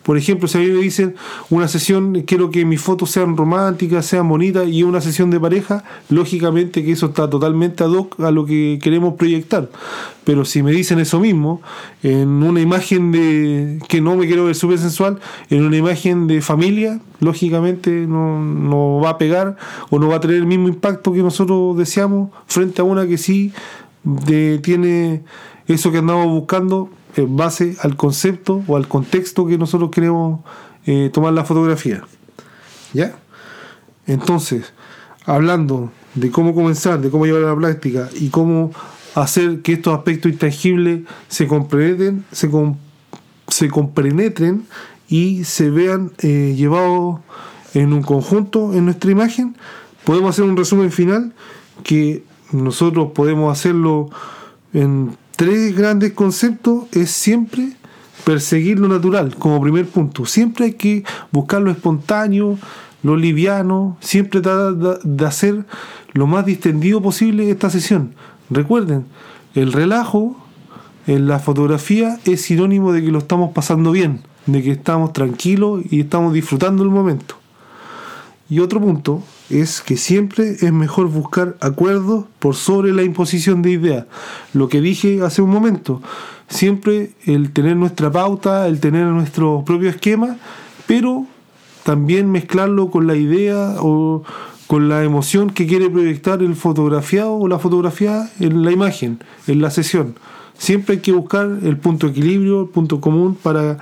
Por 0.02 0.16
ejemplo, 0.16 0.48
si 0.48 0.58
a 0.58 0.60
mí 0.60 0.68
me 0.68 0.82
dicen 0.82 1.14
una 1.50 1.68
sesión, 1.68 2.22
quiero 2.22 2.50
que 2.50 2.64
mis 2.64 2.80
fotos 2.80 3.10
sean 3.10 3.36
románticas, 3.36 4.06
sean 4.06 4.28
bonitas 4.28 4.68
y 4.68 4.82
una 4.82 5.00
sesión 5.00 5.30
de 5.30 5.40
pareja, 5.40 5.84
lógicamente 6.08 6.84
que 6.84 6.92
eso 6.92 7.06
está 7.06 7.28
totalmente 7.28 7.84
ad 7.84 7.90
hoc 7.90 8.20
a 8.20 8.30
lo 8.30 8.46
que 8.46 8.78
queremos 8.82 9.14
proyectar. 9.14 9.68
Pero 10.24 10.44
si 10.44 10.62
me 10.62 10.72
dicen 10.72 10.98
eso 10.98 11.20
mismo, 11.20 11.62
en 12.02 12.42
una 12.42 12.60
imagen 12.60 13.12
de 13.12 13.78
que 13.88 14.02
no 14.02 14.14
me 14.14 14.26
quiero 14.26 14.44
ver 14.44 14.54
súper 14.54 14.78
sensual, 14.78 15.20
en 15.50 15.64
una 15.64 15.76
imagen 15.76 16.26
de 16.26 16.40
familia, 16.40 17.00
lógicamente 17.20 17.90
no, 18.06 19.00
va 19.02 19.10
a 19.10 19.18
pegar 19.18 19.56
o 19.90 19.98
no 19.98 20.08
va 20.08 20.16
a 20.16 20.20
tener 20.20 20.36
el 20.36 20.46
mismo 20.46 20.68
impacto 20.68 21.12
que 21.12 21.22
nosotros 21.22 21.76
deseamos 21.76 22.30
frente 22.46 22.80
a 22.80 22.84
una 22.84 23.06
que 23.06 23.18
sí 23.18 23.52
tiene 24.62 25.22
eso 25.66 25.92
que 25.92 25.98
andamos 25.98 26.26
buscando 26.26 26.90
en 27.16 27.36
base 27.36 27.76
al 27.82 27.96
concepto 27.96 28.62
o 28.66 28.76
al 28.76 28.88
contexto 28.88 29.46
que 29.46 29.58
nosotros 29.58 29.90
queremos 29.90 30.40
eh, 30.86 31.10
tomar 31.12 31.32
la 31.32 31.44
fotografía. 31.44 32.02
¿Ya? 32.92 33.16
Entonces, 34.06 34.72
hablando 35.26 35.92
de 36.14 36.30
cómo 36.30 36.54
comenzar, 36.54 37.00
de 37.00 37.10
cómo 37.10 37.26
llevar 37.26 37.44
a 37.44 37.54
la 37.54 37.56
práctica 37.56 38.08
y 38.14 38.28
cómo 38.28 38.72
hacer 39.14 39.60
que 39.62 39.74
estos 39.74 39.94
aspectos 39.94 40.32
intangibles 40.32 41.00
se 41.28 41.46
compenetren, 41.46 42.24
se, 42.32 42.50
se 43.48 43.68
compenetren 43.68 44.66
y 45.08 45.44
se 45.44 45.70
vean 45.70 46.12
eh, 46.18 46.54
llevados 46.56 47.20
en 47.74 47.92
un 47.92 48.02
conjunto 48.02 48.74
en 48.74 48.84
nuestra 48.84 49.10
imagen, 49.10 49.56
podemos 50.04 50.30
hacer 50.30 50.44
un 50.44 50.56
resumen 50.56 50.90
final 50.90 51.32
que 51.82 52.22
nosotros 52.52 53.12
podemos 53.14 53.52
hacerlo 53.52 54.10
en 54.72 55.16
tres 55.36 55.76
grandes 55.76 56.12
conceptos, 56.12 56.84
es 56.92 57.10
siempre 57.10 57.72
perseguir 58.24 58.78
lo 58.78 58.88
natural 58.88 59.34
como 59.36 59.60
primer 59.60 59.86
punto. 59.86 60.26
Siempre 60.26 60.66
hay 60.66 60.72
que 60.72 61.04
buscar 61.30 61.62
lo 61.62 61.70
espontáneo, 61.70 62.58
lo 63.02 63.16
liviano, 63.16 63.96
siempre 64.00 64.40
tratar 64.40 65.00
de 65.02 65.26
hacer 65.26 65.64
lo 66.12 66.26
más 66.26 66.44
distendido 66.44 67.00
posible 67.00 67.50
esta 67.50 67.70
sesión. 67.70 68.14
Recuerden, 68.50 69.06
el 69.54 69.72
relajo 69.72 70.36
en 71.06 71.26
la 71.26 71.38
fotografía 71.38 72.18
es 72.24 72.42
sinónimo 72.42 72.92
de 72.92 73.02
que 73.02 73.10
lo 73.10 73.18
estamos 73.18 73.52
pasando 73.52 73.92
bien, 73.92 74.22
de 74.52 74.62
que 74.62 74.72
estamos 74.72 75.12
tranquilos 75.12 75.82
y 75.90 76.00
estamos 76.00 76.32
disfrutando 76.32 76.82
el 76.82 76.90
momento. 76.90 77.36
Y 78.50 78.60
otro 78.60 78.80
punto 78.80 79.22
es 79.50 79.82
que 79.82 79.98
siempre 79.98 80.56
es 80.60 80.72
mejor 80.72 81.08
buscar 81.08 81.56
acuerdos 81.60 82.24
por 82.38 82.54
sobre 82.54 82.92
la 82.92 83.02
imposición 83.02 83.60
de 83.60 83.72
ideas. 83.72 84.06
Lo 84.54 84.68
que 84.68 84.80
dije 84.80 85.20
hace 85.22 85.42
un 85.42 85.50
momento, 85.50 86.00
siempre 86.48 87.10
el 87.26 87.52
tener 87.52 87.76
nuestra 87.76 88.10
pauta, 88.10 88.66
el 88.66 88.80
tener 88.80 89.06
nuestro 89.06 89.64
propio 89.66 89.90
esquema, 89.90 90.38
pero 90.86 91.26
también 91.84 92.30
mezclarlo 92.30 92.90
con 92.90 93.06
la 93.06 93.16
idea 93.16 93.76
o 93.80 94.22
con 94.66 94.88
la 94.88 95.04
emoción 95.04 95.50
que 95.50 95.66
quiere 95.66 95.90
proyectar 95.90 96.42
el 96.42 96.54
fotografiado 96.54 97.34
o 97.34 97.48
la 97.48 97.58
fotografía 97.58 98.30
en 98.40 98.64
la 98.64 98.72
imagen, 98.72 99.18
en 99.46 99.60
la 99.60 99.70
sesión. 99.70 100.14
Siempre 100.58 100.96
hay 100.96 101.00
que 101.00 101.12
buscar 101.12 101.46
el 101.62 101.76
punto 101.76 102.06
de 102.06 102.12
equilibrio, 102.12 102.62
el 102.62 102.68
punto 102.68 103.00
común 103.00 103.36
para 103.40 103.78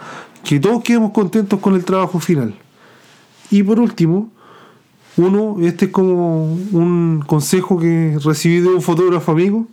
que 0.46 0.60
todos 0.60 0.84
quedemos 0.84 1.10
contentos 1.10 1.58
con 1.58 1.74
el 1.74 1.84
trabajo 1.84 2.20
final. 2.20 2.54
Y 3.50 3.64
por 3.64 3.80
último, 3.80 4.30
uno, 5.16 5.56
este 5.60 5.86
es 5.86 5.90
como 5.90 6.52
un 6.70 7.24
consejo 7.26 7.80
que 7.80 8.16
recibí 8.22 8.60
de 8.60 8.68
un 8.68 8.80
fotógrafo 8.80 9.32
amigo 9.32 9.66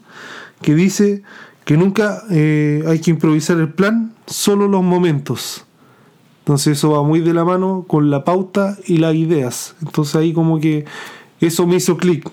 que 0.64 0.74
dice 0.74 1.22
que 1.64 1.78
nunca 1.78 2.24
eh, 2.32 2.84
hay 2.88 3.00
que 3.00 3.12
improvisar 3.12 3.58
el 3.58 3.72
plan, 3.72 4.16
solo 4.26 4.68
los 4.68 4.82
momentos. 4.82 5.64
Entonces 6.40 6.80
eso 6.80 6.90
va 6.90 7.04
muy 7.04 7.20
de 7.20 7.36
la 7.36 7.46
mano 7.46 7.86
con 7.88 8.10
la 8.10 8.24
pauta 8.24 8.76
y 8.88 8.98
las 8.98 9.14
ideas. 9.14 9.76
Entonces 9.84 10.16
ahí 10.16 10.34
como 10.34 10.60
que 10.60 10.86
eso 11.40 11.68
me 11.68 11.76
hizo 11.76 11.98
clic. 11.98 12.28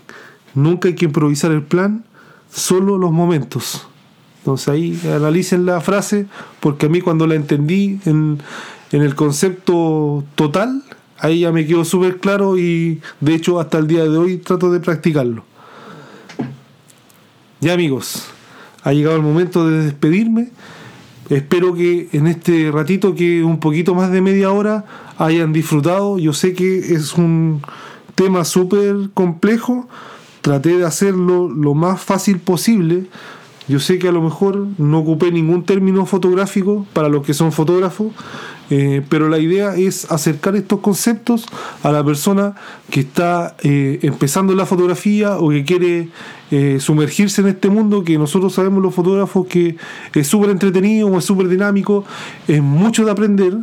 Nunca 0.54 0.88
hay 0.88 0.94
que 0.94 1.04
improvisar 1.04 1.52
el 1.52 1.62
plan, 1.62 2.06
solo 2.50 2.96
los 2.96 3.12
momentos. 3.12 3.86
Entonces 4.50 4.68
ahí 4.68 5.00
analicen 5.14 5.64
la 5.64 5.80
frase, 5.80 6.26
porque 6.58 6.86
a 6.86 6.88
mí 6.88 7.00
cuando 7.00 7.26
la 7.26 7.36
entendí 7.36 8.00
en, 8.04 8.38
en 8.90 9.02
el 9.02 9.14
concepto 9.14 10.24
total, 10.34 10.82
ahí 11.18 11.40
ya 11.40 11.52
me 11.52 11.66
quedó 11.66 11.84
súper 11.84 12.18
claro 12.18 12.58
y 12.58 13.00
de 13.20 13.34
hecho 13.34 13.60
hasta 13.60 13.78
el 13.78 13.86
día 13.86 14.02
de 14.02 14.16
hoy 14.16 14.38
trato 14.38 14.72
de 14.72 14.80
practicarlo. 14.80 15.44
Ya 17.60 17.74
amigos, 17.74 18.24
ha 18.82 18.92
llegado 18.92 19.16
el 19.16 19.22
momento 19.22 19.68
de 19.68 19.84
despedirme. 19.84 20.48
Espero 21.28 21.74
que 21.74 22.08
en 22.12 22.26
este 22.26 22.72
ratito, 22.72 23.14
que 23.14 23.44
un 23.44 23.60
poquito 23.60 23.94
más 23.94 24.10
de 24.10 24.20
media 24.20 24.50
hora, 24.50 24.84
hayan 25.16 25.52
disfrutado. 25.52 26.18
Yo 26.18 26.32
sé 26.32 26.54
que 26.54 26.78
es 26.78 27.14
un 27.14 27.62
tema 28.16 28.44
súper 28.44 29.10
complejo. 29.14 29.88
Traté 30.40 30.78
de 30.78 30.84
hacerlo 30.84 31.48
lo 31.48 31.74
más 31.74 32.00
fácil 32.00 32.38
posible. 32.40 33.06
Yo 33.70 33.78
sé 33.78 34.00
que 34.00 34.08
a 34.08 34.12
lo 34.12 34.20
mejor 34.20 34.66
no 34.78 34.98
ocupé 34.98 35.30
ningún 35.30 35.64
término 35.64 36.04
fotográfico 36.04 36.88
para 36.92 37.08
los 37.08 37.24
que 37.24 37.34
son 37.34 37.52
fotógrafos, 37.52 38.08
eh, 38.68 39.00
pero 39.08 39.28
la 39.28 39.38
idea 39.38 39.76
es 39.76 40.10
acercar 40.10 40.56
estos 40.56 40.80
conceptos 40.80 41.46
a 41.84 41.92
la 41.92 42.04
persona 42.04 42.56
que 42.90 42.98
está 42.98 43.54
eh, 43.62 44.00
empezando 44.02 44.56
la 44.56 44.66
fotografía 44.66 45.38
o 45.38 45.50
que 45.50 45.64
quiere 45.64 46.08
eh, 46.50 46.78
sumergirse 46.80 47.42
en 47.42 47.46
este 47.46 47.68
mundo 47.68 48.02
que 48.02 48.18
nosotros 48.18 48.54
sabemos 48.54 48.82
los 48.82 48.92
fotógrafos 48.92 49.46
que 49.46 49.76
es 50.14 50.26
súper 50.26 50.50
entretenido 50.50 51.16
es 51.16 51.24
súper 51.24 51.46
dinámico, 51.46 52.04
es 52.48 52.60
mucho 52.60 53.04
de 53.04 53.12
aprender, 53.12 53.56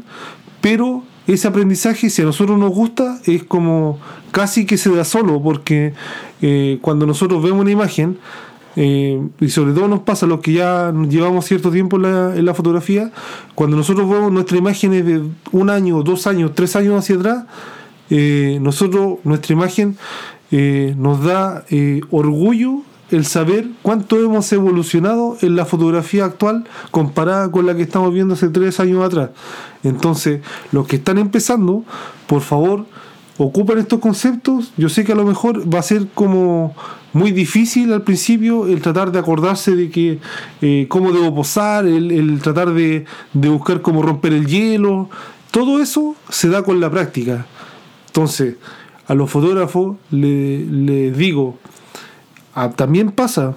pero 0.61 1.03
ese 1.27 1.49
aprendizaje, 1.49 2.09
si 2.09 2.21
a 2.21 2.25
nosotros 2.25 2.57
nos 2.57 2.71
gusta, 2.71 3.19
es 3.25 3.43
como 3.43 3.99
casi 4.31 4.65
que 4.65 4.77
se 4.77 4.89
da 4.89 5.03
solo, 5.03 5.43
porque 5.43 5.91
cuando 6.79 7.05
nosotros 7.05 7.43
vemos 7.43 7.61
una 7.63 7.71
imagen, 7.71 8.17
eh, 8.79 9.19
y 9.39 9.49
sobre 9.49 9.73
todo 9.73 9.87
nos 9.87 10.01
pasa 10.01 10.27
a 10.27 10.29
los 10.29 10.39
que 10.39 10.53
ya 10.53 10.93
llevamos 11.09 11.45
cierto 11.45 11.71
tiempo 11.71 11.97
en 11.97 12.45
la, 12.45 12.53
fotografía, 12.53 13.11
cuando 13.55 13.75
nosotros 13.75 14.07
vemos 14.07 14.31
nuestras 14.31 14.59
imágenes 14.59 15.03
de 15.03 15.23
un 15.51 15.71
año, 15.71 16.03
dos 16.03 16.27
años, 16.27 16.51
tres 16.53 16.75
años 16.75 16.99
hacia 16.99 17.15
atrás, 17.15 17.45
eh, 18.11 18.59
nosotros, 18.61 19.17
nuestra 19.23 19.53
imagen 19.53 19.97
eh, 20.51 20.93
nos 20.95 21.23
da 21.23 21.65
orgullo 22.11 22.83
el 23.09 23.25
saber 23.25 23.67
cuánto 23.81 24.23
hemos 24.23 24.51
evolucionado 24.53 25.37
en 25.41 25.55
la 25.55 25.65
fotografía 25.65 26.25
actual 26.25 26.65
comparada 26.91 27.51
con 27.51 27.65
la 27.65 27.75
que 27.75 27.81
estamos 27.81 28.13
viendo 28.13 28.35
hace 28.35 28.49
tres 28.49 28.79
años 28.79 29.03
atrás. 29.03 29.31
Entonces, 29.83 30.41
los 30.71 30.85
que 30.85 30.97
están 30.97 31.17
empezando, 31.17 31.83
por 32.27 32.41
favor, 32.41 32.85
ocupen 33.37 33.77
estos 33.77 33.99
conceptos. 33.99 34.71
Yo 34.77 34.89
sé 34.89 35.03
que 35.03 35.11
a 35.11 35.15
lo 35.15 35.25
mejor 35.25 35.73
va 35.73 35.79
a 35.79 35.83
ser 35.83 36.07
como 36.13 36.75
muy 37.13 37.31
difícil 37.31 37.93
al 37.93 38.03
principio 38.03 38.67
el 38.67 38.81
tratar 38.81 39.11
de 39.11 39.19
acordarse 39.19 39.75
de 39.75 39.89
que 39.89 40.19
eh, 40.61 40.85
cómo 40.89 41.11
debo 41.11 41.33
posar, 41.33 41.85
el, 41.85 42.39
tratar 42.41 42.73
de, 42.73 43.05
buscar 43.33 43.81
cómo 43.81 44.01
romper 44.01 44.33
el 44.33 44.47
hielo. 44.47 45.09
Todo 45.51 45.81
eso 45.81 46.15
se 46.29 46.49
da 46.49 46.63
con 46.63 46.79
la 46.79 46.89
práctica. 46.89 47.45
Entonces, 48.07 48.55
a 49.07 49.15
los 49.15 49.29
fotógrafos 49.29 49.97
les 50.11 51.17
digo, 51.17 51.57
ah, 52.53 52.71
también 52.71 53.11
pasa, 53.11 53.55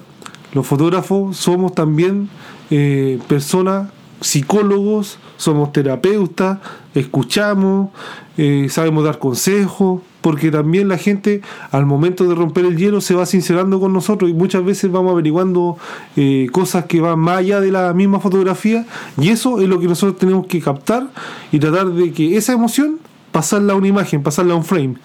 los 0.52 0.66
fotógrafos 0.66 1.36
somos 1.36 1.74
también 1.74 2.28
eh, 2.70 3.18
personas 3.28 3.90
psicólogos, 4.20 5.18
somos 5.40 5.72
terapeutas, 5.72 6.58
escuchamos, 6.94 7.88
eh, 8.36 8.66
sabemos 8.68 9.04
dar 9.04 9.18
consejos, 9.18 10.02
porque 10.20 10.50
también 10.50 10.86
la 10.86 10.98
gente 10.98 11.40
al 11.70 11.86
momento 11.86 12.24
de 12.24 12.34
romper 12.34 12.66
el 12.66 12.76
hielo 12.76 13.00
se 13.00 13.14
va 13.14 13.24
sincerando 13.24 13.80
con 13.80 13.94
nosotros 13.94 14.30
y 14.30 14.34
muchas 14.34 14.62
veces 14.62 14.92
vamos 14.92 15.12
averiguando 15.12 15.78
eh, 16.14 16.48
cosas 16.52 16.84
que 16.84 17.00
van 17.00 17.20
más 17.20 17.38
allá 17.38 17.62
de 17.62 17.72
la 17.72 17.94
misma 17.94 18.20
fotografía 18.20 18.84
y 19.18 19.30
eso 19.30 19.62
es 19.62 19.68
lo 19.68 19.80
que 19.80 19.86
nosotros 19.86 20.18
tenemos 20.18 20.46
que 20.46 20.60
captar 20.60 21.08
y 21.50 21.58
tratar 21.58 21.86
de 21.86 22.12
que 22.12 22.36
esa 22.36 22.52
emoción 22.52 22.98
pasarla 23.32 23.72
a 23.72 23.76
una 23.76 23.88
imagen, 23.88 24.22
pasarla 24.22 24.52
a 24.52 24.56
un 24.58 24.64
frame. 24.64 24.96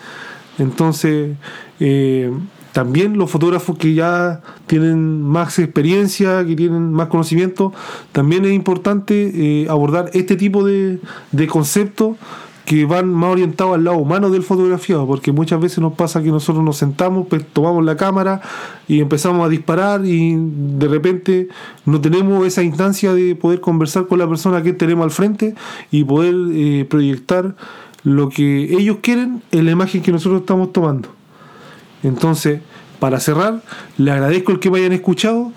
Entonces, 0.60 1.38
eh, 1.80 2.30
también 2.76 3.18
los 3.18 3.32
fotógrafos 3.32 3.78
que 3.78 3.94
ya 3.94 4.42
tienen 4.68 5.22
más 5.22 5.60
experiencia, 5.60 6.46
que 6.46 6.58
tienen 6.58 6.92
más 6.92 7.08
conocimiento, 7.08 7.72
también 8.12 8.44
es 8.44 8.52
importante 8.52 9.32
eh, 9.34 9.68
abordar 9.70 10.10
este 10.12 10.36
tipo 10.36 10.66
de, 10.66 11.00
conceptos 11.48 12.18
que 12.66 12.84
van 12.84 13.08
más 13.08 13.32
orientados 13.32 13.76
al 13.76 13.86
lado 13.86 13.96
humano 13.96 14.30
del 14.30 14.44
fotografiado, 14.44 15.08
porque 15.08 15.32
muchas 15.32 15.62
veces 15.62 15.80
nos 15.80 15.94
pasa 15.94 16.22
que 16.22 16.32
nosotros 16.32 16.66
nos 16.66 16.76
sentamos, 16.76 17.28
pues, 17.30 17.46
tomamos 17.46 17.86
la 17.86 17.96
cámara 17.96 18.42
y 18.90 19.00
empezamos 19.00 19.46
a 19.46 19.50
disparar 19.50 20.06
y 20.06 20.36
de 20.36 20.90
repente 20.90 21.48
no 21.86 22.02
tenemos 22.02 22.46
esa 22.46 22.62
instancia 22.62 23.14
de 23.14 23.36
poder 23.36 23.62
conversar 23.62 24.06
con 24.08 24.20
la 24.20 24.28
persona 24.28 24.62
que 24.62 24.74
tenemos 24.74 25.06
al 25.06 25.12
frente 25.12 25.56
y 25.92 26.04
poder 26.04 26.36
eh, 26.52 26.86
proyectar 26.90 27.56
lo 28.04 28.28
que 28.28 28.64
ellos 28.78 28.98
quieren 29.02 29.44
en 29.54 29.64
la 29.64 29.72
imagen 29.72 30.02
que 30.02 30.12
nosotros 30.12 30.42
estamos 30.42 30.74
tomando. 30.74 31.08
Entonces, 32.06 32.62
para 33.00 33.20
cerrar, 33.20 33.62
le 33.98 34.12
agradezco 34.12 34.52
el 34.52 34.60
que 34.60 34.70
me 34.70 34.80
hayan 34.80 34.94
escuchado. 34.94 35.52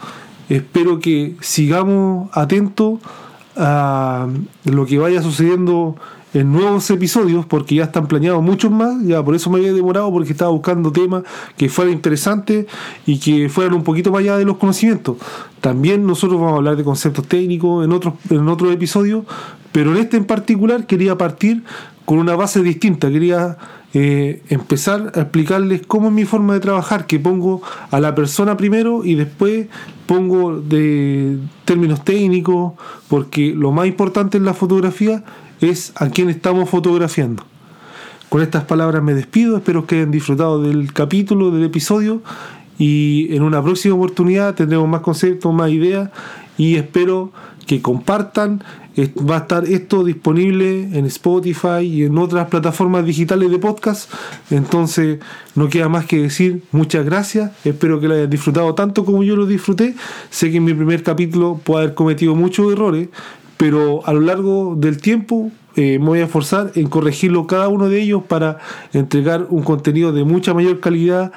Espero 0.49 0.99
que 0.99 1.37
sigamos 1.41 2.31
atentos 2.33 3.01
a 3.57 4.29
lo 4.65 4.87
que 4.87 4.99
vaya 4.99 5.23
sucediendo 5.23 5.97
en 6.35 6.53
nuevos 6.53 6.91
episodios, 6.91 7.47
porque 7.47 7.77
ya 7.77 7.85
están 7.85 8.07
planeados 8.07 8.43
muchos 8.43 8.71
más. 8.71 9.03
Ya 9.05 9.23
por 9.23 9.35
eso 9.35 9.51
me 9.51 9.59
había 9.59 9.73
demorado, 9.73 10.11
porque 10.11 10.33
estaba 10.33 10.51
buscando 10.51 10.91
temas 10.91 11.23
que 11.57 11.69
fueran 11.69 11.93
interesantes 11.95 12.67
y 13.07 13.19
que 13.19 13.49
fueran 13.49 13.75
un 13.75 13.83
poquito 13.83 14.11
más 14.11 14.21
allá 14.21 14.37
de 14.37 14.45
los 14.45 14.57
conocimientos. 14.57 15.17
También 15.61 16.07
nosotros 16.07 16.41
vamos 16.41 16.55
a 16.55 16.57
hablar 16.57 16.77
de 16.77 16.85
conceptos 16.85 17.27
técnicos 17.27 17.85
en 17.85 17.93
otros, 17.93 18.15
en 18.31 18.49
otros 18.49 18.73
episodios, 18.73 19.25
pero 19.73 19.93
en 19.93 19.99
este 19.99 20.17
en 20.17 20.25
particular 20.25 20.87
quería 20.87 21.19
partir 21.19 21.63
con 22.05 22.19
una 22.19 22.37
base 22.37 22.63
distinta. 22.63 23.11
Quería 23.11 23.59
eh, 23.95 24.43
empezar 24.51 25.13
a 25.15 25.21
explicarles 25.23 25.83
cómo 25.87 26.09
es 26.09 26.15
mi 26.15 26.25
forma 26.25 26.55
de 26.55 26.61
trabajar, 26.61 27.07
que 27.07 27.19
pongo 27.19 27.63
a 27.91 28.01
la 28.01 28.15
persona 28.15 28.57
primero 28.57 29.05
y 29.05 29.15
después 29.15 29.67
pongo 30.07 30.61
de 30.61 31.39
términos 31.65 32.05
técnicos, 32.05 32.75
porque 33.09 33.55
lo 33.55 33.73
más 33.73 33.87
importante 33.87 34.37
en 34.37 34.45
la 34.45 34.55
fotografía 34.55 35.25
es 35.61 35.93
a 35.97 36.11
quién 36.11 36.29
estamos 36.29 36.69
fotografiando. 36.69 37.45
Con 38.29 38.43
estas 38.43 38.65
palabras 38.65 39.03
me 39.03 39.15
despido, 39.15 39.57
espero 39.57 39.87
que 39.87 39.97
hayan 39.97 40.11
disfrutado 40.11 40.63
del 40.63 40.93
capítulo, 40.93 41.51
del 41.51 41.65
episodio 41.65 42.21
y 42.79 43.35
en 43.35 43.43
una 43.43 43.63
próxima 43.63 43.95
oportunidad 43.95 44.55
tendremos 44.55 44.87
más 44.87 45.01
conceptos, 45.01 45.53
más 45.55 45.71
ideas 45.71 46.11
y 46.59 46.77
espero 46.77 47.33
que 47.67 47.81
compartan. 47.81 48.63
Va 48.99 49.37
a 49.37 49.39
estar 49.39 49.65
esto 49.65 50.03
disponible 50.03 50.89
en 50.93 51.07
Spotify 51.07 51.83
y 51.83 52.05
en 52.05 52.19
otras 52.19 52.49
plataformas 52.49 53.05
digitales 53.05 53.49
de 53.51 53.59
podcast. 53.59 54.11
Entonces, 54.51 55.21
no 55.55 55.69
queda 55.69 55.89
más 55.89 56.07
que 56.07 56.21
decir 56.23 56.63
muchas 56.73 57.05
gracias. 57.05 57.53
Espero 57.65 58.01
que 58.01 58.09
lo 58.09 58.15
hayan 58.15 58.31
disfrutado 58.31 58.75
tanto 58.75 59.05
como 59.05 59.23
yo 59.23 59.37
lo 59.37 59.47
disfruté. 59.47 59.95
Sé 60.31 60.51
que 60.51 60.57
en 60.57 60.65
mi 60.65 60.75
primer 60.75 61.05
capítulo 61.05 61.61
puedo 61.63 61.81
haber 61.81 61.95
cometido 61.95 62.35
muchos 62.35 62.73
errores, 62.73 63.09
pero 63.57 64.05
a 64.05 64.13
lo 64.13 64.21
largo 64.21 64.75
del 64.77 65.01
tiempo 65.01 65.53
eh, 65.77 66.01
me 66.01 66.07
voy 66.07 66.19
a 66.19 66.25
esforzar 66.25 66.73
en 66.75 66.89
corregirlo 66.89 67.47
cada 67.47 67.69
uno 67.69 67.89
de 67.89 68.03
ellos 68.03 68.25
para 68.27 68.59
entregar 68.93 69.47
un 69.49 69.63
contenido 69.63 70.13
de 70.13 70.25
mucha 70.25 70.55
mayor 70.55 70.81
calidad. 70.81 71.31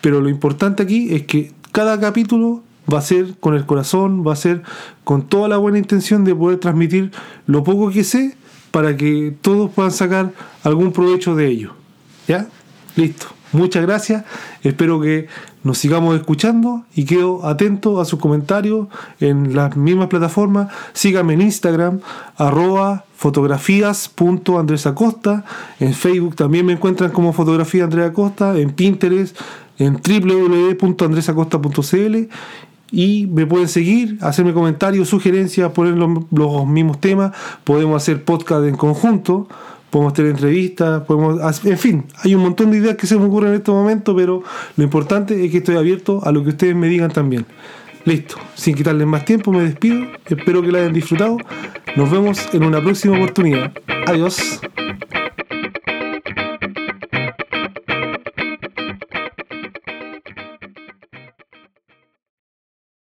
Pero 0.00 0.20
lo 0.20 0.28
importante 0.28 0.84
aquí 0.84 1.12
es 1.12 1.24
que 1.24 1.52
cada 1.72 1.98
capítulo 1.98 2.62
va 2.92 2.98
a 2.98 3.02
ser 3.02 3.36
con 3.38 3.54
el 3.54 3.66
corazón, 3.66 4.26
va 4.26 4.32
a 4.32 4.36
ser 4.36 4.62
con 5.04 5.22
toda 5.22 5.48
la 5.48 5.56
buena 5.56 5.78
intención 5.78 6.24
de 6.24 6.34
poder 6.34 6.58
transmitir 6.58 7.10
lo 7.46 7.64
poco 7.64 7.90
que 7.90 8.04
sé 8.04 8.36
para 8.70 8.96
que 8.96 9.34
todos 9.40 9.70
puedan 9.70 9.92
sacar 9.92 10.32
algún 10.62 10.92
provecho 10.92 11.34
de 11.34 11.48
ello. 11.48 11.72
¿Ya? 12.26 12.46
Listo. 12.96 13.26
Muchas 13.52 13.86
gracias. 13.86 14.24
Espero 14.62 15.00
que 15.00 15.28
nos 15.62 15.78
sigamos 15.78 16.14
escuchando 16.16 16.84
y 16.94 17.06
quedo 17.06 17.46
atento 17.46 17.98
a 18.00 18.04
sus 18.04 18.18
comentarios 18.18 18.88
en 19.20 19.56
las 19.56 19.74
mismas 19.76 20.08
plataformas. 20.08 20.70
Síganme 20.92 21.32
en 21.34 21.42
Instagram, 21.42 22.00
arroba 22.36 23.04
fotografías.andresacosta. 23.16 25.44
En 25.80 25.94
Facebook 25.94 26.34
también 26.36 26.66
me 26.66 26.74
encuentran 26.74 27.10
como 27.10 27.32
fotografía 27.32 27.84
Andrea 27.84 28.06
Acosta. 28.06 28.58
En 28.58 28.72
Pinterest, 28.72 29.34
en 29.78 29.94
www.andresacosta.cl 29.94 32.28
y 32.90 33.26
me 33.26 33.46
pueden 33.46 33.68
seguir, 33.68 34.18
hacerme 34.20 34.52
comentarios, 34.52 35.08
sugerencias, 35.08 35.70
poner 35.72 35.94
los, 35.94 36.66
mismos 36.66 37.00
temas, 37.00 37.32
podemos 37.64 38.02
hacer 38.02 38.24
podcast 38.24 38.66
en 38.66 38.76
conjunto, 38.76 39.46
podemos 39.90 40.12
tener 40.14 40.32
entrevistas, 40.32 41.02
podemos, 41.02 41.64
en 41.64 41.78
fin, 41.78 42.04
hay 42.22 42.34
un 42.34 42.42
montón 42.42 42.70
de 42.70 42.78
ideas 42.78 42.96
que 42.96 43.06
se 43.06 43.16
me 43.18 43.24
ocurren 43.24 43.50
en 43.50 43.56
este 43.56 43.70
momento, 43.70 44.14
pero 44.16 44.42
lo 44.76 44.84
importante 44.84 45.44
es 45.44 45.50
que 45.50 45.58
estoy 45.58 45.76
abierto 45.76 46.20
a 46.24 46.32
lo 46.32 46.42
que 46.42 46.50
ustedes 46.50 46.74
me 46.74 46.88
digan 46.88 47.10
también. 47.10 47.46
Listo, 48.04 48.36
sin 48.54 48.74
quitarles 48.74 49.06
más 49.06 49.24
tiempo, 49.24 49.52
me 49.52 49.62
despido, 49.64 50.06
espero 50.24 50.62
que 50.62 50.72
lo 50.72 50.78
hayan 50.78 50.94
disfrutado, 50.94 51.36
nos 51.96 52.10
vemos 52.10 52.48
en 52.54 52.64
una 52.64 52.80
próxima 52.80 53.16
oportunidad. 53.16 53.72
Adiós. 54.06 54.60